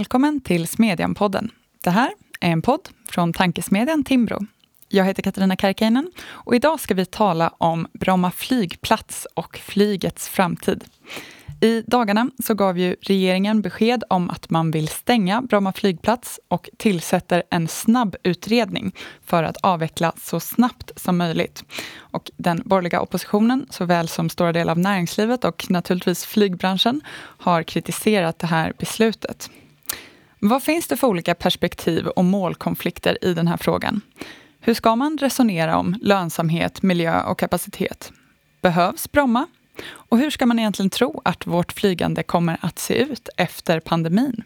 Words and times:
Välkommen 0.00 0.40
till 0.40 0.66
Smedjan-podden. 0.66 1.50
Det 1.84 1.90
här 1.90 2.12
är 2.40 2.50
en 2.50 2.62
podd 2.62 2.88
från 3.08 3.32
tankesmedjan 3.32 4.04
Timbro. 4.04 4.38
Jag 4.88 5.04
heter 5.04 5.22
Katarina 5.22 5.56
Karkiainen 5.56 6.10
och 6.28 6.54
idag 6.54 6.80
ska 6.80 6.94
vi 6.94 7.06
tala 7.06 7.54
om 7.58 7.86
Bromma 7.92 8.30
flygplats 8.30 9.26
och 9.34 9.58
flygets 9.58 10.28
framtid. 10.28 10.84
I 11.60 11.82
dagarna 11.86 12.30
så 12.44 12.54
gav 12.54 12.78
ju 12.78 12.96
regeringen 13.00 13.62
besked 13.62 14.04
om 14.10 14.30
att 14.30 14.50
man 14.50 14.70
vill 14.70 14.88
stänga 14.88 15.42
Bromma 15.42 15.72
flygplats 15.72 16.40
och 16.48 16.68
tillsätter 16.76 17.42
en 17.50 17.68
snabb 17.68 18.16
utredning 18.22 18.92
för 19.24 19.42
att 19.42 19.56
avveckla 19.56 20.12
så 20.16 20.40
snabbt 20.40 20.90
som 20.96 21.16
möjligt. 21.16 21.64
Och 21.98 22.30
den 22.36 22.62
borgerliga 22.64 23.00
oppositionen, 23.00 23.66
såväl 23.70 24.08
som 24.08 24.30
stora 24.30 24.52
delar 24.52 24.70
av 24.70 24.78
näringslivet 24.78 25.44
och 25.44 25.70
naturligtvis 25.70 26.24
flygbranschen, 26.24 27.00
har 27.16 27.62
kritiserat 27.62 28.38
det 28.38 28.46
här 28.46 28.72
beslutet. 28.78 29.50
Vad 30.42 30.62
finns 30.62 30.86
det 30.86 30.96
för 30.96 31.06
olika 31.06 31.34
perspektiv 31.34 32.06
och 32.06 32.24
målkonflikter 32.24 33.24
i 33.24 33.34
den 33.34 33.48
här 33.48 33.56
frågan? 33.56 34.00
Hur 34.60 34.74
ska 34.74 34.96
man 34.96 35.18
resonera 35.18 35.76
om 35.76 35.98
lönsamhet, 36.02 36.82
miljö 36.82 37.22
och 37.22 37.38
kapacitet? 37.38 38.12
Behövs 38.62 39.12
Bromma? 39.12 39.46
Och 39.90 40.18
hur 40.18 40.30
ska 40.30 40.46
man 40.46 40.58
egentligen 40.58 40.90
tro 40.90 41.22
att 41.24 41.46
vårt 41.46 41.72
flygande 41.72 42.22
kommer 42.22 42.58
att 42.60 42.78
se 42.78 42.94
ut 42.94 43.28
efter 43.36 43.80
pandemin? 43.80 44.44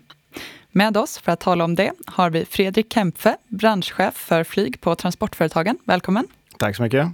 Med 0.73 0.97
oss 0.97 1.19
för 1.19 1.33
att 1.33 1.41
tala 1.41 1.65
om 1.65 1.75
det 1.75 1.93
har 2.07 2.30
vi 2.30 2.45
Fredrik 2.45 2.93
Kempfe, 2.93 3.37
branschchef 3.49 4.15
för 4.15 4.45
flyg 4.45 4.80
på 4.80 4.95
Transportföretagen. 4.95 5.79
Välkommen! 5.85 6.27
Tack 6.59 6.77
så 6.77 6.83
mycket! 6.83 7.09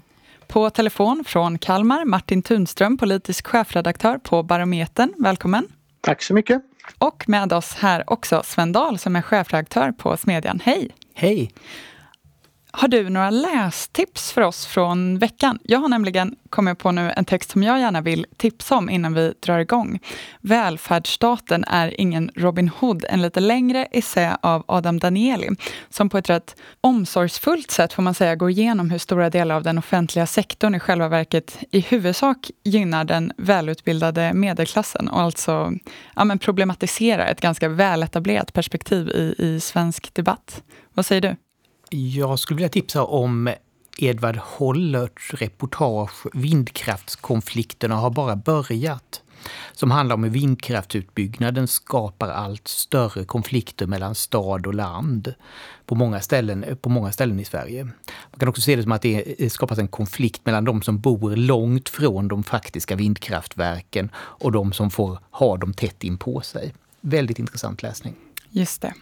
På 0.47 0.71
telefon 0.71 1.24
från 1.27 1.59
Kalmar, 1.59 2.05
Martin 2.05 2.43
Tunström, 2.43 2.99
politisk 2.99 3.47
chefredaktör 3.47 4.19
på 4.19 4.43
Barometern. 4.43 5.15
Välkommen! 5.19 5.69
Tack 6.01 6.23
så 6.23 6.34
mycket! 6.34 6.62
Och 6.98 7.29
med 7.29 7.52
oss 7.52 7.74
här 7.74 8.04
också 8.06 8.43
Sven 8.45 8.73
Dahl 8.73 8.98
som 8.98 9.16
är 9.16 9.23
chefredaktör 9.23 9.93
på 9.93 10.16
Smedjan. 10.16 10.60
Hej! 10.65 10.90
Hej! 11.15 11.52
Har 12.73 12.88
du 12.88 13.09
några 13.09 13.30
lästips 13.30 14.32
för 14.32 14.43
oss 14.43 14.66
från 14.66 15.18
veckan? 15.18 15.59
Jag 15.63 15.79
har 15.79 15.88
nämligen 15.88 16.37
kommit 16.51 16.79
på 16.79 16.93
nu 16.93 17.13
en 17.16 17.24
text 17.24 17.51
som 17.51 17.63
jag 17.63 17.80
gärna 17.80 18.01
vill 18.01 18.26
tipsa 18.37 18.76
om 18.76 18.90
innan 18.90 19.15
vi 19.15 19.35
drar 19.40 19.59
igång. 19.59 20.01
Välfärdsstaten 20.40 21.65
är 21.65 22.01
ingen 22.01 22.30
Robin 22.35 22.68
Hood, 22.68 23.04
en 23.09 23.23
lite 23.23 23.41
längre 23.41 23.85
essä 23.85 24.38
av 24.43 24.65
Adam 24.68 24.98
Danieli 24.98 25.48
som 25.88 26.09
på 26.09 26.18
ett 26.18 26.30
rätt 26.30 26.57
omsorgsfullt 26.80 27.71
sätt 27.71 27.93
får 27.93 28.02
man 28.02 28.15
säga 28.15 28.37
går 28.37 28.51
igenom 28.51 28.91
hur 28.91 28.98
stora 28.98 29.30
delar 29.30 29.54
av 29.54 29.63
den 29.63 29.79
offentliga 29.79 30.26
sektorn 30.26 30.74
i 30.74 30.80
själva 30.80 31.09
verket 31.09 31.59
i 31.71 31.80
huvudsak 31.80 32.51
gynnar 32.65 33.04
den 33.04 33.32
välutbildade 33.37 34.32
medelklassen 34.35 35.09
och 35.09 35.21
alltså 35.21 35.73
ja, 36.16 36.24
men 36.24 36.38
problematiserar 36.38 37.26
ett 37.26 37.41
ganska 37.41 37.68
väletablerat 37.68 38.52
perspektiv 38.52 39.09
i, 39.09 39.35
i 39.38 39.60
svensk 39.60 40.15
debatt. 40.15 40.63
Vad 40.95 41.07
säger 41.07 41.21
du? 41.21 41.37
Jag 41.93 42.38
skulle 42.38 42.57
vilja 42.57 42.69
tipsa 42.69 43.05
om 43.05 43.55
Edvard 43.99 44.37
Hollerts 44.37 45.35
reportage 45.35 46.27
Vindkraftskonflikterna 46.32 47.97
har 47.97 48.10
bara 48.10 48.37
börjat. 48.37 49.23
Som 49.73 49.91
handlar 49.91 50.15
om 50.15 50.24
hur 50.24 50.30
vindkraftsutbyggnaden 50.30 51.69
skapar 51.69 52.29
allt 52.29 52.69
större 52.69 53.24
konflikter 53.24 53.87
mellan 53.87 54.15
stad 54.15 54.66
och 54.66 54.74
land 54.74 55.35
på 55.87 55.95
många 55.95 56.21
ställen, 56.21 56.65
på 56.80 56.88
många 56.88 57.13
ställen 57.13 57.41
i 57.41 57.45
Sverige. 57.45 57.85
Man 57.85 58.38
kan 58.38 58.49
också 58.49 58.63
se 58.63 58.77
det 58.77 58.82
som 58.82 58.93
att 58.93 59.02
det 59.02 59.52
skapas 59.52 59.79
en 59.79 59.88
konflikt 59.88 60.47
mellan 60.47 60.65
de 60.65 60.82
som 60.82 61.01
bor 61.01 61.37
långt 61.37 61.88
från 61.88 62.29
de 62.29 62.43
faktiska 62.43 62.97
vindkraftverken 62.97 64.10
och 64.16 64.53
de 64.53 64.72
som 64.72 64.91
får 64.91 65.19
ha 65.31 65.56
dem 65.56 65.75
tätt 65.75 66.04
in 66.04 66.19
på 66.19 66.41
sig. 66.41 66.75
Väldigt 67.00 67.38
intressant 67.38 67.82
läsning. 67.82 68.14
Just 68.50 68.82
det. 68.82 68.94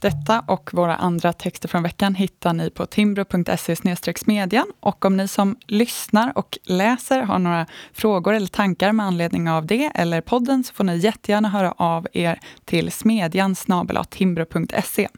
Detta 0.00 0.44
och 0.48 0.70
våra 0.72 0.96
andra 0.96 1.32
texter 1.32 1.68
från 1.68 1.82
veckan 1.82 2.14
hittar 2.14 2.52
ni 2.52 2.70
på 2.70 2.86
timbro.se 2.86 3.76
smedjan. 4.18 4.66
Och 4.80 5.04
om 5.04 5.16
ni 5.16 5.28
som 5.28 5.56
lyssnar 5.66 6.38
och 6.38 6.58
läser 6.64 7.22
har 7.22 7.38
några 7.38 7.66
frågor 7.92 8.34
eller 8.34 8.46
tankar 8.46 8.92
med 8.92 9.06
anledning 9.06 9.50
av 9.50 9.66
det 9.66 9.90
eller 9.94 10.20
podden 10.20 10.64
så 10.64 10.74
får 10.74 10.84
ni 10.84 10.96
jättegärna 10.96 11.48
höra 11.48 11.72
av 11.76 12.06
er 12.12 12.40
till 12.64 12.92
smedjan 12.92 13.54
timbro.se. 14.04 15.08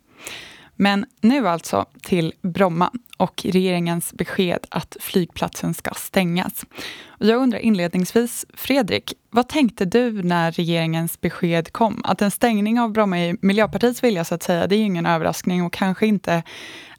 Men 0.77 1.07
nu 1.21 1.49
alltså 1.49 1.87
till 2.03 2.33
Bromma 2.43 2.91
och 3.16 3.47
regeringens 3.49 4.12
besked 4.12 4.66
att 4.71 4.97
flygplatsen 5.00 5.75
ska 5.75 5.91
stängas. 5.91 6.65
Jag 7.19 7.43
undrar 7.43 7.59
inledningsvis, 7.59 8.47
Fredrik, 8.54 9.15
vad 9.31 9.49
tänkte 9.49 9.84
du 9.84 10.22
när 10.22 10.53
regeringens 10.53 11.21
besked 11.21 11.72
kom? 11.72 12.00
Att 12.04 12.22
en 12.22 12.31
stängning 12.31 12.81
av 12.81 12.93
Bromma 12.93 13.19
är 13.19 13.37
Miljöpartiets 13.41 14.04
vilja, 14.04 14.25
så 14.25 14.34
att 14.34 14.43
säga, 14.43 14.66
det 14.66 14.75
är 14.75 14.78
ju 14.78 14.84
ingen 14.84 15.06
överraskning 15.06 15.62
och 15.62 15.72
kanske 15.72 16.06
inte 16.06 16.43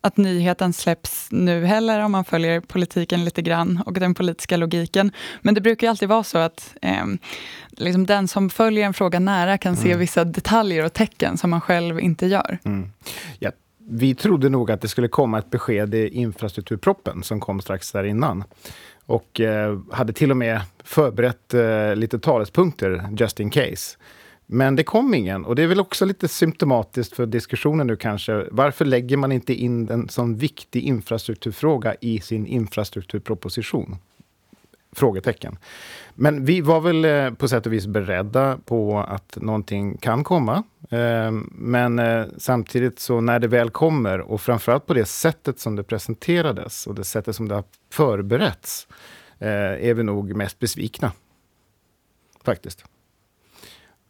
att 0.01 0.17
nyheten 0.17 0.73
släpps 0.73 1.28
nu 1.31 1.66
heller 1.66 2.00
om 2.00 2.11
man 2.11 2.25
följer 2.25 2.59
politiken 2.59 3.25
lite 3.25 3.41
grann 3.41 3.81
och 3.85 3.94
den 3.94 4.13
politiska 4.13 4.57
logiken. 4.57 5.11
Men 5.41 5.53
det 5.53 5.61
brukar 5.61 5.88
ju 5.88 5.89
alltid 5.89 6.09
vara 6.09 6.23
så 6.23 6.38
att 6.38 6.75
eh, 6.81 7.05
liksom 7.69 8.05
den 8.05 8.28
som 8.28 8.49
följer 8.49 8.85
en 8.85 8.94
fråga 8.94 9.19
nära 9.19 9.57
kan 9.57 9.75
se 9.75 9.88
mm. 9.88 9.99
vissa 9.99 10.23
detaljer 10.23 10.85
och 10.85 10.94
tecken 10.94 11.38
som 11.38 11.49
man 11.49 11.61
själv 11.61 11.99
inte 11.99 12.25
gör. 12.25 12.57
Mm. 12.66 12.91
Ja, 13.39 13.51
vi 13.90 14.16
trodde 14.16 14.50
nog 14.50 14.72
att 14.72 14.81
det 14.81 14.88
skulle 14.88 15.08
komma 15.08 15.40
ett 15.40 15.52
besked 15.52 15.96
i 15.96 16.08
infrastrukturproppen 16.08 17.24
som 17.24 17.40
kom 17.40 17.62
strax 17.62 17.92
där 17.92 18.03
innan. 18.03 18.44
Och 19.06 19.40
eh, 19.40 19.80
hade 19.92 20.14
till 20.14 20.31
och 20.31 20.38
med 20.38 20.62
förberett 20.84 21.53
eh, 21.53 21.96
lite 21.96 22.20
talespunkter 22.20 23.09
just 23.18 23.40
in 23.40 23.50
case. 23.50 23.97
Men 24.46 24.76
det 24.76 24.84
kom 24.84 25.14
ingen 25.14 25.46
och 25.46 25.56
det 25.56 25.64
är 25.64 25.68
väl 25.68 25.80
också 25.80 26.06
lite 26.06 26.28
symptomatiskt 26.28 27.16
för 27.16 27.26
diskussionen 27.26 27.88
nu 27.88 27.96
kanske. 27.96 28.46
Varför 28.52 28.86
lägger 28.86 29.18
man 29.18 29.31
inte 29.31 29.53
in 29.53 29.90
en 29.90 30.09
sån 30.09 30.38
viktig 30.38 30.84
infrastrukturfråga 30.84 31.96
i 32.02 32.20
sin 32.20 32.47
infrastrukturproposition? 32.47 33.96
Frågetecken. 34.92 35.58
Men 36.19 36.45
vi 36.45 36.61
var 36.61 36.81
väl 36.81 37.05
eh, 37.05 37.31
på 37.31 37.47
sätt 37.47 37.66
och 37.66 37.73
vis 37.73 37.88
beredda 37.88 38.57
på 38.66 39.00
att 39.00 39.38
någonting 39.41 39.97
kan 39.97 40.23
komma. 40.23 40.63
Eh, 40.89 41.31
men 41.51 42.00
eh, 42.00 42.25
samtidigt 42.38 43.00
så 43.00 43.22
när 43.22 43.39
det 43.39 43.47
väl 43.47 43.69
kommer 43.69 44.19
och 44.19 44.41
framförallt 44.41 44.85
på 44.85 44.94
det 44.94 45.05
sättet 45.05 45.59
som 45.59 45.75
det 45.75 45.83
presenterades 45.83 46.88
och 46.88 46.95
det 46.95 47.03
sättet 47.03 47.35
som 47.35 47.47
det 47.47 47.55
har 47.55 47.63
förberetts 47.94 48.88
är 49.39 49.94
vi 49.94 50.03
nog 50.03 50.35
mest 50.35 50.59
besvikna. 50.59 51.11
Faktiskt. 52.44 52.85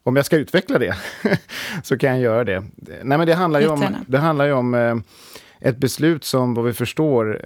Om 0.04 0.16
jag 0.16 0.26
ska 0.26 0.38
utveckla 0.38 0.80
det 0.80 0.96
så 1.84 1.98
kan 1.98 2.10
jag 2.10 2.20
göra 2.20 2.44
det. 2.44 2.64
Nej, 3.04 3.18
men 3.18 3.28
det 3.28 3.34
handlar 3.34 3.60
ju 3.60 3.68
om, 3.68 3.96
det 4.08 4.18
handlar 4.18 4.46
ju 4.46 4.54
om 4.54 5.04
ett 5.60 5.78
beslut 5.78 6.24
som 6.24 6.54
vad 6.54 6.66
vi 6.66 6.74
förstår 6.74 7.42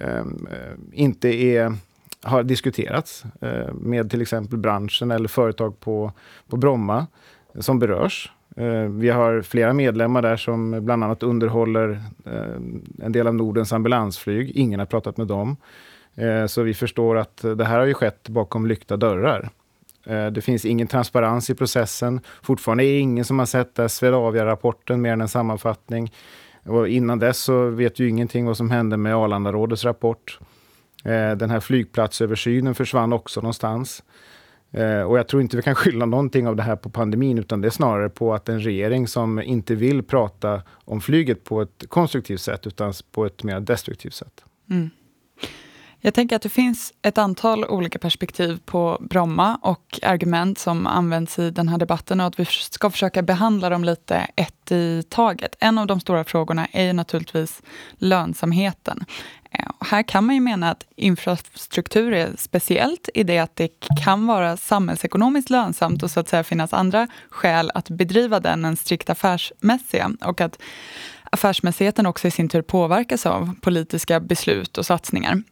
inte 0.92 1.28
är 1.28 1.76
har 2.22 2.42
diskuterats 2.42 3.24
eh, 3.40 3.74
med 3.74 4.10
till 4.10 4.22
exempel 4.22 4.58
branschen 4.58 5.10
eller 5.10 5.28
företag 5.28 5.80
på, 5.80 6.12
på 6.48 6.56
Bromma 6.56 7.06
som 7.60 7.78
berörs. 7.78 8.32
Eh, 8.56 8.82
vi 8.82 9.08
har 9.08 9.42
flera 9.42 9.72
medlemmar 9.72 10.22
där 10.22 10.36
som 10.36 10.84
bland 10.84 11.04
annat 11.04 11.22
underhåller 11.22 11.90
eh, 12.24 13.04
en 13.04 13.12
del 13.12 13.26
av 13.26 13.34
Nordens 13.34 13.72
ambulansflyg. 13.72 14.50
Ingen 14.50 14.80
har 14.80 14.86
pratat 14.86 15.16
med 15.16 15.26
dem. 15.26 15.56
Eh, 16.14 16.46
så 16.46 16.62
vi 16.62 16.74
förstår 16.74 17.16
att 17.16 17.44
det 17.56 17.64
här 17.64 17.78
har 17.78 17.86
ju 17.86 17.94
skett 17.94 18.28
bakom 18.28 18.66
lyckta 18.66 18.96
dörrar. 18.96 19.50
Eh, 20.06 20.26
det 20.26 20.40
finns 20.40 20.64
ingen 20.64 20.86
transparens 20.86 21.50
i 21.50 21.54
processen. 21.54 22.20
Fortfarande 22.42 22.84
är 22.84 22.92
det 22.92 22.98
ingen 22.98 23.24
som 23.24 23.38
har 23.38 23.46
sett 23.46 23.78
Swedavia-rapporten 23.90 25.00
mer 25.00 25.12
än 25.12 25.20
en 25.20 25.28
sammanfattning. 25.28 26.12
Och 26.66 26.88
innan 26.88 27.18
dess 27.18 27.38
så 27.38 27.68
vet 27.68 27.98
ju 27.98 28.08
ingenting 28.08 28.46
vad 28.46 28.56
som 28.56 28.70
hände 28.70 28.96
med 28.96 29.14
Arlandarådets 29.14 29.84
rapport. 29.84 30.38
Eh, 31.02 31.36
den 31.36 31.50
här 31.50 31.60
flygplatsöversynen 31.60 32.74
försvann 32.74 33.12
också 33.12 33.40
någonstans. 33.40 34.02
Eh, 34.70 35.00
och 35.00 35.18
jag 35.18 35.28
tror 35.28 35.42
inte 35.42 35.56
vi 35.56 35.62
kan 35.62 35.74
skylla 35.84 36.06
någonting 36.06 36.48
av 36.48 36.56
det 36.56 36.62
här 36.62 36.76
på 36.76 36.90
pandemin, 36.90 37.38
utan 37.38 37.60
det 37.60 37.68
är 37.68 37.70
snarare 37.70 38.08
på 38.08 38.34
att 38.34 38.48
en 38.48 38.60
regering 38.60 39.08
som 39.08 39.40
inte 39.40 39.74
vill 39.74 40.02
prata 40.02 40.62
om 40.70 41.00
flyget 41.00 41.44
på 41.44 41.62
ett 41.62 41.84
konstruktivt 41.88 42.40
sätt, 42.40 42.66
utan 42.66 42.92
på 43.12 43.26
ett 43.26 43.42
mer 43.42 43.60
destruktivt 43.60 44.14
sätt. 44.14 44.44
Mm. 44.70 44.90
Jag 46.04 46.14
tänker 46.14 46.36
att 46.36 46.42
det 46.42 46.48
finns 46.48 46.92
ett 47.02 47.18
antal 47.18 47.64
olika 47.64 47.98
perspektiv 47.98 48.60
på 48.64 48.98
Bromma 49.00 49.58
och 49.62 50.00
argument 50.02 50.58
som 50.58 50.86
används 50.86 51.38
i 51.38 51.50
den 51.50 51.68
här 51.68 51.78
debatten 51.78 52.20
och 52.20 52.26
att 52.26 52.40
vi 52.40 52.44
ska 52.44 52.90
försöka 52.90 53.22
behandla 53.22 53.68
dem 53.68 53.84
lite 53.84 54.16
ett 54.36 54.72
i 54.72 55.02
taget. 55.08 55.56
En 55.60 55.78
av 55.78 55.86
de 55.86 56.00
stora 56.00 56.24
frågorna 56.24 56.66
är 56.72 56.84
ju 56.84 56.92
naturligtvis 56.92 57.62
lönsamheten. 57.96 59.04
Eh, 59.50 59.64
här 59.80 60.02
kan 60.02 60.26
man 60.26 60.34
ju 60.34 60.40
mena 60.40 60.70
att 60.70 60.86
infrastruktur 60.96 62.12
är 62.12 62.30
speciellt 62.38 63.08
i 63.14 63.22
det 63.22 63.38
att 63.38 63.56
det 63.56 63.68
kan 64.04 64.26
vara 64.26 64.56
samhällsekonomiskt 64.56 65.50
lönsamt 65.50 66.02
och 66.02 66.10
så 66.10 66.20
att 66.20 66.28
säga 66.28 66.44
finnas 66.44 66.72
andra 66.72 67.08
skäl 67.30 67.70
att 67.74 67.90
bedriva 67.90 68.40
den 68.40 68.64
än 68.64 68.76
strikt 68.76 69.10
affärsmässiga. 69.10 70.10
Och 70.24 70.40
att 70.40 70.58
affärsmässigheten 71.24 72.06
också 72.06 72.28
i 72.28 72.30
sin 72.30 72.48
tur 72.48 72.62
påverkas 72.62 73.26
av 73.26 73.54
politiska 73.60 74.20
beslut 74.20 74.78
och 74.78 74.86
satsningar. 74.86 75.42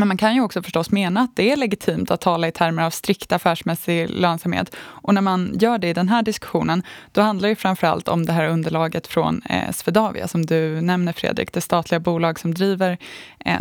Men 0.00 0.08
man 0.08 0.16
kan 0.16 0.34
ju 0.34 0.40
också 0.40 0.62
förstås 0.62 0.90
mena 0.90 1.20
att 1.20 1.36
det 1.36 1.52
är 1.52 1.56
legitimt 1.56 2.10
att 2.10 2.20
tala 2.20 2.48
i 2.48 2.52
termer 2.52 2.82
av 2.82 2.90
strikt 2.90 3.32
affärsmässig 3.32 4.10
lönsamhet. 4.10 4.76
Och 4.76 5.14
när 5.14 5.20
man 5.20 5.50
gör 5.60 5.78
det 5.78 5.88
i 5.88 5.92
den 5.92 6.08
här 6.08 6.22
diskussionen, 6.22 6.82
då 7.12 7.20
handlar 7.20 7.48
det 7.48 7.56
framförallt 7.56 8.08
om 8.08 8.26
det 8.26 8.32
här 8.32 8.48
underlaget 8.48 9.06
från 9.06 9.42
eh, 9.42 9.72
Swedavia, 9.72 10.28
som 10.28 10.46
du 10.46 10.80
nämner 10.80 11.12
Fredrik, 11.12 11.52
det 11.52 11.60
statliga 11.60 12.00
bolag 12.00 12.38
som 12.38 12.54
driver 12.54 12.98
eh, 13.44 13.58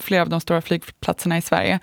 flera 0.00 0.22
av 0.22 0.28
de 0.28 0.40
stora 0.40 0.62
flygplatserna 0.62 1.38
i 1.38 1.42
Sverige, 1.42 1.78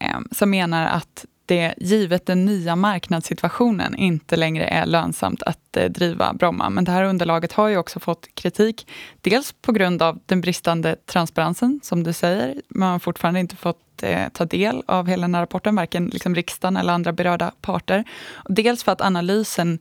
eh, 0.00 0.18
som 0.32 0.50
menar 0.50 0.86
att 0.86 1.24
det 1.48 1.74
givet 1.78 2.26
den 2.26 2.44
nya 2.44 2.76
marknadssituationen 2.76 3.94
inte 3.94 4.36
längre 4.36 4.66
är 4.66 4.86
lönsamt 4.86 5.42
att 5.42 5.76
eh, 5.76 5.84
driva 5.84 6.32
Bromma. 6.32 6.70
Men 6.70 6.84
det 6.84 6.92
här 6.92 7.04
underlaget 7.04 7.52
har 7.52 7.68
ju 7.68 7.76
också 7.76 8.00
fått 8.00 8.28
kritik. 8.34 8.86
Dels 9.20 9.52
på 9.52 9.72
grund 9.72 10.02
av 10.02 10.18
den 10.26 10.40
bristande 10.40 10.96
transparensen, 11.06 11.80
som 11.82 12.02
du 12.02 12.12
säger. 12.12 12.54
Man 12.68 12.92
har 12.92 12.98
fortfarande 12.98 13.40
inte 13.40 13.56
fått 13.56 14.02
eh, 14.02 14.28
ta 14.32 14.44
del 14.44 14.82
av 14.86 15.06
hela 15.06 15.20
den 15.20 15.34
här 15.34 15.42
rapporten, 15.42 15.76
varken 15.76 16.06
liksom 16.06 16.34
riksdagen 16.34 16.76
eller 16.76 16.92
andra 16.92 17.12
berörda 17.12 17.52
parter. 17.60 18.04
Dels 18.48 18.84
för 18.84 18.92
att 18.92 19.00
analysen 19.00 19.78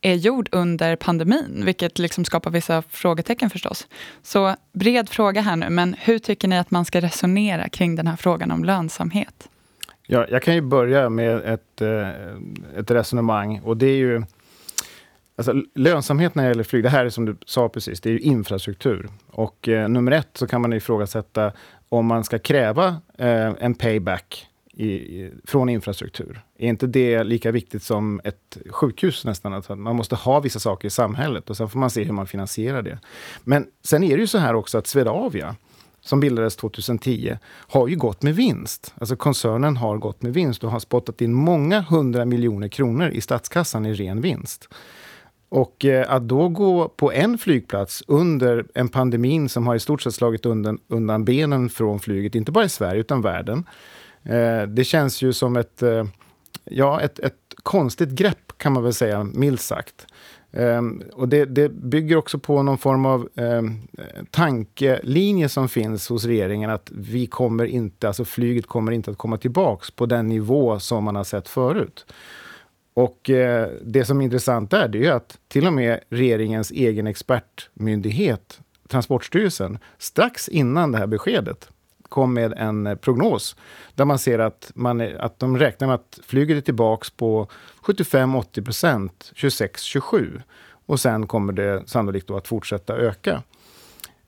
är 0.00 0.14
gjord 0.14 0.48
under 0.52 0.96
pandemin, 0.96 1.62
vilket 1.64 1.98
liksom 1.98 2.24
skapar 2.24 2.50
vissa 2.50 2.82
frågetecken 2.88 3.50
förstås. 3.50 3.86
Så 4.22 4.56
bred 4.72 5.08
fråga 5.08 5.40
här 5.40 5.56
nu, 5.56 5.70
men 5.70 5.96
hur 5.98 6.18
tycker 6.18 6.48
ni 6.48 6.58
att 6.58 6.70
man 6.70 6.84
ska 6.84 7.00
resonera 7.00 7.68
kring 7.68 7.96
den 7.96 8.06
här 8.06 8.16
frågan 8.16 8.50
om 8.50 8.64
lönsamhet? 8.64 9.48
Ja, 10.06 10.26
jag 10.30 10.42
kan 10.42 10.54
ju 10.54 10.60
börja 10.60 11.08
med 11.08 11.36
ett, 11.36 11.82
eh, 11.82 12.08
ett 12.76 12.90
resonemang 12.90 13.60
och 13.64 13.76
det 13.76 13.86
är 13.86 13.96
ju 13.96 14.22
Alltså, 15.38 15.54
lönsamhet 15.74 16.34
när 16.34 16.42
det 16.42 16.48
gäller 16.48 16.64
flyg, 16.64 16.82
det 16.82 16.88
här 16.88 17.04
är 17.04 17.10
som 17.10 17.24
du 17.24 17.36
sa 17.46 17.68
precis, 17.68 18.00
det 18.00 18.08
är 18.08 18.12
ju 18.12 18.18
infrastruktur. 18.18 19.08
Och 19.26 19.68
eh, 19.68 19.88
nummer 19.88 20.12
ett 20.12 20.28
så 20.34 20.46
kan 20.46 20.60
man 20.60 20.72
ifrågasätta 20.72 21.52
om 21.88 22.06
man 22.06 22.24
ska 22.24 22.38
kräva 22.38 22.88
eh, 23.18 23.52
en 23.60 23.74
payback 23.74 24.46
i, 24.72 24.92
i, 24.92 25.32
från 25.44 25.68
infrastruktur. 25.68 26.40
Är 26.58 26.68
inte 26.68 26.86
det 26.86 27.24
lika 27.24 27.50
viktigt 27.50 27.82
som 27.82 28.20
ett 28.24 28.58
sjukhus 28.70 29.24
nästan? 29.24 29.54
Att 29.54 29.78
man 29.78 29.96
måste 29.96 30.14
ha 30.14 30.40
vissa 30.40 30.58
saker 30.58 30.88
i 30.88 30.90
samhället 30.90 31.50
och 31.50 31.56
sen 31.56 31.68
får 31.68 31.78
man 31.78 31.90
se 31.90 32.04
hur 32.04 32.12
man 32.12 32.26
finansierar 32.26 32.82
det. 32.82 32.98
Men 33.44 33.66
sen 33.84 34.04
är 34.04 34.16
det 34.16 34.20
ju 34.20 34.26
så 34.26 34.38
här 34.38 34.54
också 34.54 34.78
att 34.78 34.86
Swedavia, 34.86 35.56
som 36.06 36.20
bildades 36.20 36.56
2010, 36.56 37.38
har 37.46 37.88
ju 37.88 37.96
gått 37.96 38.22
med 38.22 38.34
vinst. 38.34 38.94
Alltså 38.98 39.16
koncernen 39.16 39.76
har 39.76 39.98
gått 39.98 40.22
med 40.22 40.34
vinst 40.34 40.64
och 40.64 40.70
har 40.70 40.80
spottat 40.80 41.20
in 41.20 41.34
många 41.34 41.80
hundra 41.80 42.24
miljoner 42.24 42.68
kronor 42.68 43.10
i 43.10 43.20
statskassan 43.20 43.86
i 43.86 43.94
ren 43.94 44.20
vinst. 44.20 44.68
Och 45.48 45.84
eh, 45.84 46.14
att 46.14 46.28
då 46.28 46.48
gå 46.48 46.88
på 46.88 47.12
en 47.12 47.38
flygplats 47.38 48.02
under 48.06 48.66
en 48.74 48.88
pandemin 48.88 49.48
som 49.48 49.66
har 49.66 49.74
i 49.74 49.80
stort 49.80 50.02
sett 50.02 50.14
slagit 50.14 50.46
undan, 50.46 50.78
undan 50.88 51.24
benen 51.24 51.68
från 51.68 52.00
flyget, 52.00 52.34
inte 52.34 52.52
bara 52.52 52.64
i 52.64 52.68
Sverige 52.68 53.00
utan 53.00 53.22
världen. 53.22 53.64
Eh, 54.22 54.62
det 54.62 54.84
känns 54.84 55.22
ju 55.22 55.32
som 55.32 55.56
ett, 55.56 55.82
eh, 55.82 56.04
ja, 56.64 57.00
ett, 57.00 57.18
ett 57.18 57.54
konstigt 57.62 58.10
grepp 58.10 58.58
kan 58.58 58.72
man 58.72 58.82
väl 58.82 58.94
säga, 58.94 59.24
milt 59.24 59.60
sagt. 59.60 60.06
Um, 60.58 61.02
och 61.12 61.28
det, 61.28 61.44
det, 61.44 61.68
bygger 61.68 62.16
också 62.16 62.38
på 62.38 62.62
någon 62.62 62.78
form 62.78 63.06
av 63.06 63.28
um, 63.34 63.80
tankelinje 64.30 65.48
som 65.48 65.68
finns 65.68 66.08
hos 66.08 66.24
regeringen 66.24 66.70
att 66.70 66.90
vi 66.94 67.26
kommer 67.26 67.64
inte, 67.64 68.06
alltså 68.06 68.24
flyget 68.24 68.66
kommer 68.66 68.92
inte 68.92 69.10
att 69.10 69.18
komma 69.18 69.36
tillbaks 69.36 69.90
på 69.90 70.06
den 70.06 70.28
nivå 70.28 70.78
som 70.78 71.04
man 71.04 71.16
har 71.16 71.24
sett 71.24 71.48
förut. 71.48 72.06
Och 72.94 73.30
uh, 73.30 73.66
det 73.82 74.04
som 74.04 74.20
är 74.20 74.24
intressant 74.24 74.70
där, 74.70 74.88
det 74.88 74.98
är 74.98 75.02
ju 75.02 75.10
att 75.10 75.38
till 75.48 75.66
och 75.66 75.72
med 75.72 76.00
regeringens 76.08 76.70
egen 76.70 77.06
expertmyndighet, 77.06 78.60
Transportstyrelsen, 78.88 79.78
strax 79.98 80.48
innan 80.48 80.92
det 80.92 80.98
här 80.98 81.06
beskedet 81.06 81.70
kom 82.08 82.34
med 82.34 82.52
en 82.52 82.86
eh, 82.86 82.94
prognos 82.94 83.56
där 83.94 84.04
man 84.04 84.18
ser 84.18 84.38
att, 84.38 84.72
man, 84.74 85.00
att 85.18 85.38
de 85.38 85.58
räknar 85.58 85.88
med 85.88 85.94
att 85.94 86.18
flyget 86.26 86.56
är 86.56 86.60
tillbaks 86.60 87.10
på 87.10 87.48
75-80 87.82 88.64
procent 88.64 89.32
26-27. 89.34 90.42
Och 90.86 91.00
sen 91.00 91.26
kommer 91.26 91.52
det 91.52 91.82
sannolikt 91.86 92.26
då 92.26 92.36
att 92.36 92.48
fortsätta 92.48 92.96
öka. 92.96 93.42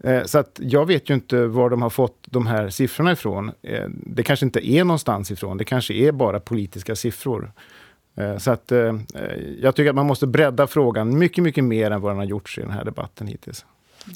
Eh, 0.05 0.25
så 0.25 0.39
att 0.39 0.61
jag 0.63 0.87
vet 0.87 1.11
ju 1.11 1.15
inte 1.15 1.47
var 1.47 1.71
de 1.71 1.83
har 1.83 1.91
fått 1.91 2.19
de 2.27 2.47
här 2.47 2.71
siffrorna 2.71 3.13
ifrån. 3.13 3.53
Eh, 3.63 3.89
det 3.89 4.23
kanske 4.23 4.47
inte 4.47 4.69
är 4.69 4.85
någonstans 4.85 5.31
ifrån. 5.31 5.57
Det 5.57 5.65
kanske 5.65 5.95
är 5.95 6.13
bara 6.13 6.41
politiska 6.41 6.97
siffror. 6.97 7.53
Så 8.39 8.51
att 8.51 8.73
jag 9.59 9.75
tycker 9.75 9.91
att 9.91 9.97
man 9.97 10.07
måste 10.07 10.27
bredda 10.27 10.67
frågan 10.67 11.19
mycket, 11.19 11.45
mycket 11.45 11.65
mer 11.65 11.91
än 11.91 12.01
vad 12.01 12.11
den 12.11 12.19
har 12.19 12.25
gjorts 12.25 12.59
i 12.59 12.61
den 12.61 12.71
här 12.71 12.85
debatten 12.85 13.27
hittills. 13.27 13.65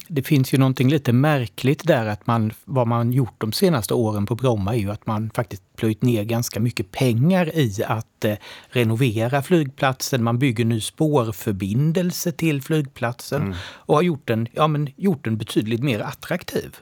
Det 0.07 0.23
finns 0.23 0.53
ju 0.53 0.57
någonting 0.57 0.89
lite 0.89 1.13
märkligt 1.13 1.87
där 1.87 2.05
att 2.05 2.27
man, 2.27 2.53
vad 2.65 2.87
man 2.87 3.11
gjort 3.11 3.41
de 3.41 3.51
senaste 3.51 3.93
åren 3.93 4.25
på 4.25 4.35
Bromma 4.35 4.75
är 4.75 4.79
ju 4.79 4.91
att 4.91 5.05
man 5.05 5.31
faktiskt 5.35 5.63
plöjt 5.75 6.01
ner 6.01 6.23
ganska 6.23 6.59
mycket 6.59 6.91
pengar 6.91 7.55
i 7.55 7.83
att 7.87 8.25
eh, 8.25 8.35
renovera 8.69 9.41
flygplatsen. 9.41 10.23
Man 10.23 10.39
bygger 10.39 10.65
ny 10.65 10.81
spårförbindelse 10.81 12.31
till 12.31 12.61
flygplatsen 12.61 13.41
mm. 13.41 13.55
och 13.63 13.95
har 13.95 14.01
gjort 14.01 14.27
den, 14.27 14.47
ja, 14.51 14.67
men, 14.67 14.89
gjort 14.95 15.23
den 15.23 15.37
betydligt 15.37 15.83
mer 15.83 15.99
attraktiv. 15.99 16.75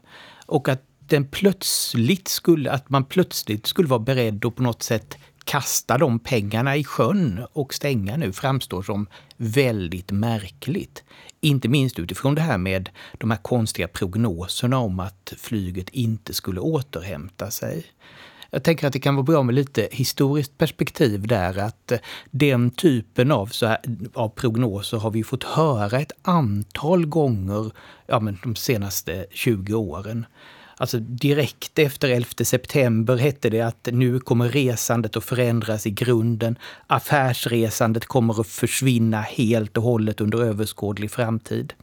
Och 0.46 0.70
att 0.70 0.82
den 1.00 1.28
plötsligt 1.28 2.28
skulle, 2.28 2.72
att 2.72 2.90
man 2.90 3.06
plötsligt 3.06 3.68
skulle 3.68 3.88
vara 3.88 4.00
beredd 4.00 4.46
att 4.46 4.56
på 4.56 4.64
något 4.64 4.84
sätt 4.84 5.18
kasta 5.44 5.98
de 5.98 6.20
pengarna 6.20 6.78
i 6.78 6.84
sjön 6.84 7.46
och 7.54 7.74
stänga 7.74 8.18
nu 8.18 8.34
framstår 8.34 8.84
som 8.84 9.08
väldigt 9.38 10.12
märkligt. 10.12 11.04
Inte 11.42 11.70
minst 11.70 12.00
utifrån 12.00 12.36
det 12.36 12.42
här 12.42 12.58
med 12.58 12.90
de 13.14 13.32
här 13.32 13.38
konstiga 13.38 13.88
prognoserna 13.88 14.80
om 14.80 15.00
att 15.00 15.34
flyget 15.38 15.90
inte 15.90 16.34
skulle 16.34 16.60
återhämta 16.60 17.52
sig. 17.52 17.86
Jag 18.54 18.64
tänker 18.64 18.88
att 18.88 18.94
det 18.94 19.00
kan 19.00 19.16
vara 19.16 19.24
bra 19.24 19.44
med 19.44 19.56
lite 19.56 19.88
historiskt 19.92 20.58
perspektiv 20.58 21.28
där 21.28 21.58
att 21.58 21.92
den 22.32 22.72
typen 22.72 23.32
av, 23.32 23.48
så 23.48 23.66
här, 23.66 23.80
av 24.14 24.30
prognoser 24.30 24.98
har 24.98 25.12
vi 25.12 25.24
fått 25.24 25.44
höra 25.44 26.00
ett 26.00 26.12
antal 26.22 27.06
gånger 27.06 27.72
ja, 28.08 28.20
men 28.20 28.40
de 28.44 28.56
senaste 28.56 29.26
20 29.32 29.74
åren. 29.74 30.26
Alltså 30.82 31.00
direkt 31.00 31.80
efter 31.80 32.10
11 32.10 32.28
september 32.44 33.18
hette 33.18 33.50
det 33.50 33.62
att 33.62 33.88
nu 33.92 34.20
kommer 34.20 34.50
resandet 34.50 35.18
att 35.18 35.24
förändras 35.24 35.88
i 35.88 35.92
grunden. 35.92 36.58
Affärsresandet 36.88 38.06
kommer 38.06 38.42
att 38.42 38.48
försvinna 38.48 39.22
helt 39.22 39.78
och 39.78 39.84
hållet 39.84 40.22
under 40.22 40.44
överskådlig 40.44 41.12
framtid. 41.12 41.74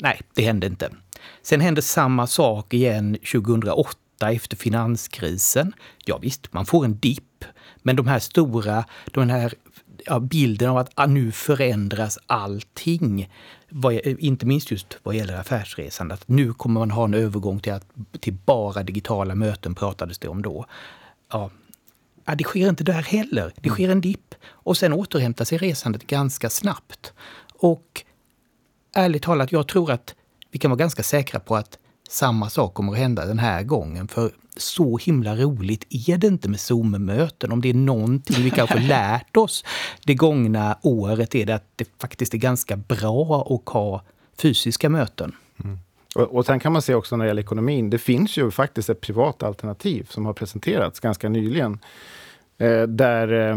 Nej, 0.00 0.20
det 0.34 0.42
hände 0.42 0.66
inte. 0.66 0.90
Sen 1.42 1.60
hände 1.60 1.82
samma 1.82 2.26
sak 2.26 2.74
igen 2.74 3.16
2008 3.32 4.30
efter 4.30 4.56
finanskrisen. 4.56 5.72
Ja 6.04 6.18
visst, 6.18 6.52
man 6.52 6.66
får 6.66 6.84
en 6.84 6.98
dipp. 6.98 7.44
Men 7.82 7.96
de 7.96 8.06
här 8.06 8.18
stora, 8.18 8.84
den 9.04 9.30
här 9.30 9.54
ja, 10.06 10.20
bilden 10.20 10.70
av 10.70 10.76
att 10.76 10.90
ah, 10.94 11.06
nu 11.06 11.32
förändras 11.32 12.18
allting. 12.26 13.28
Vad, 13.68 13.94
inte 13.94 14.46
minst 14.46 14.70
just 14.70 14.98
vad 15.02 15.14
gäller 15.14 15.34
affärsresande. 15.34 16.14
Att 16.14 16.28
nu 16.28 16.52
kommer 16.52 16.80
man 16.80 16.90
ha 16.90 17.04
en 17.04 17.14
övergång 17.14 17.60
till, 17.60 17.72
att, 17.72 17.86
till 18.20 18.32
bara 18.32 18.82
digitala 18.82 19.34
möten 19.34 19.74
pratades 19.74 20.18
det 20.18 20.28
om 20.28 20.42
då. 20.42 20.66
Ja, 21.32 21.50
ja, 22.24 22.34
det 22.34 22.44
sker 22.44 22.68
inte 22.68 22.84
där 22.84 23.02
heller. 23.02 23.52
Det 23.56 23.70
sker 23.70 23.88
en 23.88 24.00
dipp 24.00 24.34
och 24.46 24.76
sen 24.76 24.92
återhämtar 24.92 25.44
sig 25.44 25.58
resandet 25.58 26.06
ganska 26.06 26.50
snabbt. 26.50 27.12
Och 27.52 28.04
ärligt 28.94 29.22
talat, 29.22 29.52
jag 29.52 29.68
tror 29.68 29.90
att 29.90 30.14
vi 30.50 30.58
kan 30.58 30.70
vara 30.70 30.78
ganska 30.78 31.02
säkra 31.02 31.40
på 31.40 31.56
att 31.56 31.78
samma 32.08 32.50
sak 32.50 32.74
kommer 32.74 32.92
att 32.92 32.98
hända 32.98 33.26
den 33.26 33.38
här 33.38 33.62
gången. 33.62 34.08
För 34.08 34.32
så 34.60 34.98
himla 34.98 35.36
roligt 35.36 35.86
är 35.90 36.18
det 36.18 36.26
inte 36.26 36.48
med 36.48 36.60
Zoom-möten. 36.60 37.52
Om 37.52 37.60
det 37.60 37.68
är 37.68 37.74
någonting 37.74 38.44
vi 38.44 38.50
kanske 38.50 38.80
lärt 38.88 39.36
oss 39.36 39.64
det 40.04 40.14
gångna 40.14 40.78
året 40.82 41.34
är 41.34 41.46
det 41.46 41.54
att 41.54 41.72
det 41.76 41.88
faktiskt 42.00 42.34
är 42.34 42.38
ganska 42.38 42.76
bra 42.76 43.46
att 43.50 43.72
ha 43.74 44.02
fysiska 44.38 44.88
möten. 44.88 45.32
Mm. 45.64 45.78
Och, 46.14 46.36
och 46.36 46.46
sen 46.46 46.60
kan 46.60 46.72
man 46.72 46.82
se 46.82 46.94
också 46.94 47.16
när 47.16 47.24
det 47.24 47.28
gäller 47.28 47.42
ekonomin, 47.42 47.90
det 47.90 47.98
finns 47.98 48.36
ju 48.36 48.50
faktiskt 48.50 48.90
ett 48.90 49.00
privat 49.00 49.42
alternativ 49.42 50.06
som 50.10 50.26
har 50.26 50.32
presenterats 50.32 51.00
ganska 51.00 51.28
nyligen. 51.28 51.78
Eh, 52.58 52.82
där 52.82 53.32
eh, 53.32 53.56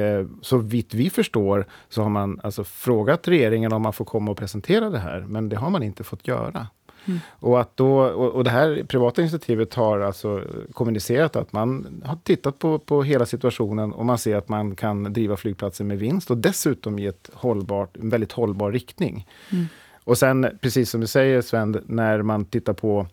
eh 0.00 0.26
så 0.42 0.58
vitt 0.58 0.94
vi 0.94 1.10
förstår 1.10 1.66
så 1.88 2.02
har 2.02 2.10
man 2.10 2.40
alltså 2.42 2.64
frågat 2.64 3.28
regeringen 3.28 3.72
om 3.72 3.82
man 3.82 3.92
får 3.92 4.04
komma 4.04 4.30
och 4.30 4.36
presentera 4.36 4.90
det 4.90 4.98
här, 4.98 5.20
men 5.20 5.48
det 5.48 5.56
har 5.56 5.70
man 5.70 5.82
inte 5.82 6.04
fått 6.04 6.28
göra. 6.28 6.66
Mm. 7.06 7.20
Och, 7.30 7.60
att 7.60 7.76
då, 7.76 8.00
och, 8.00 8.32
och, 8.32 8.44
det 8.44 8.50
här 8.50 8.84
privata 8.88 9.20
initiativet 9.22 9.74
har 9.74 10.00
alltså 10.00 10.42
kommunicerat 10.72 11.36
att 11.36 11.52
man 11.52 12.02
har 12.04 12.16
tittat 12.22 12.58
på, 12.58 12.78
på 12.78 13.02
hela 13.02 13.26
situationen 13.26 13.92
och 13.92 14.06
man 14.06 14.18
ser 14.18 14.36
att 14.36 14.48
man 14.48 14.76
kan 14.76 15.12
driva 15.12 15.36
flygplatsen 15.36 15.86
med 15.86 15.98
vinst 15.98 16.30
och 16.30 16.36
dessutom 16.36 16.98
i 16.98 17.06
ett 17.06 17.30
hållbart, 17.32 17.96
en 17.96 18.08
väldigt 18.08 18.32
hållbar 18.32 18.72
riktning. 18.72 19.26
Mm. 19.50 19.66
Och 20.04 20.18
sen, 20.18 20.58
precis 20.60 20.90
som 20.90 21.00
du 21.00 21.06
säger 21.06 21.42
Sven, 21.42 21.82
när 21.86 22.22
man 22.22 22.44
tittar 22.44 22.72
på 22.72 23.06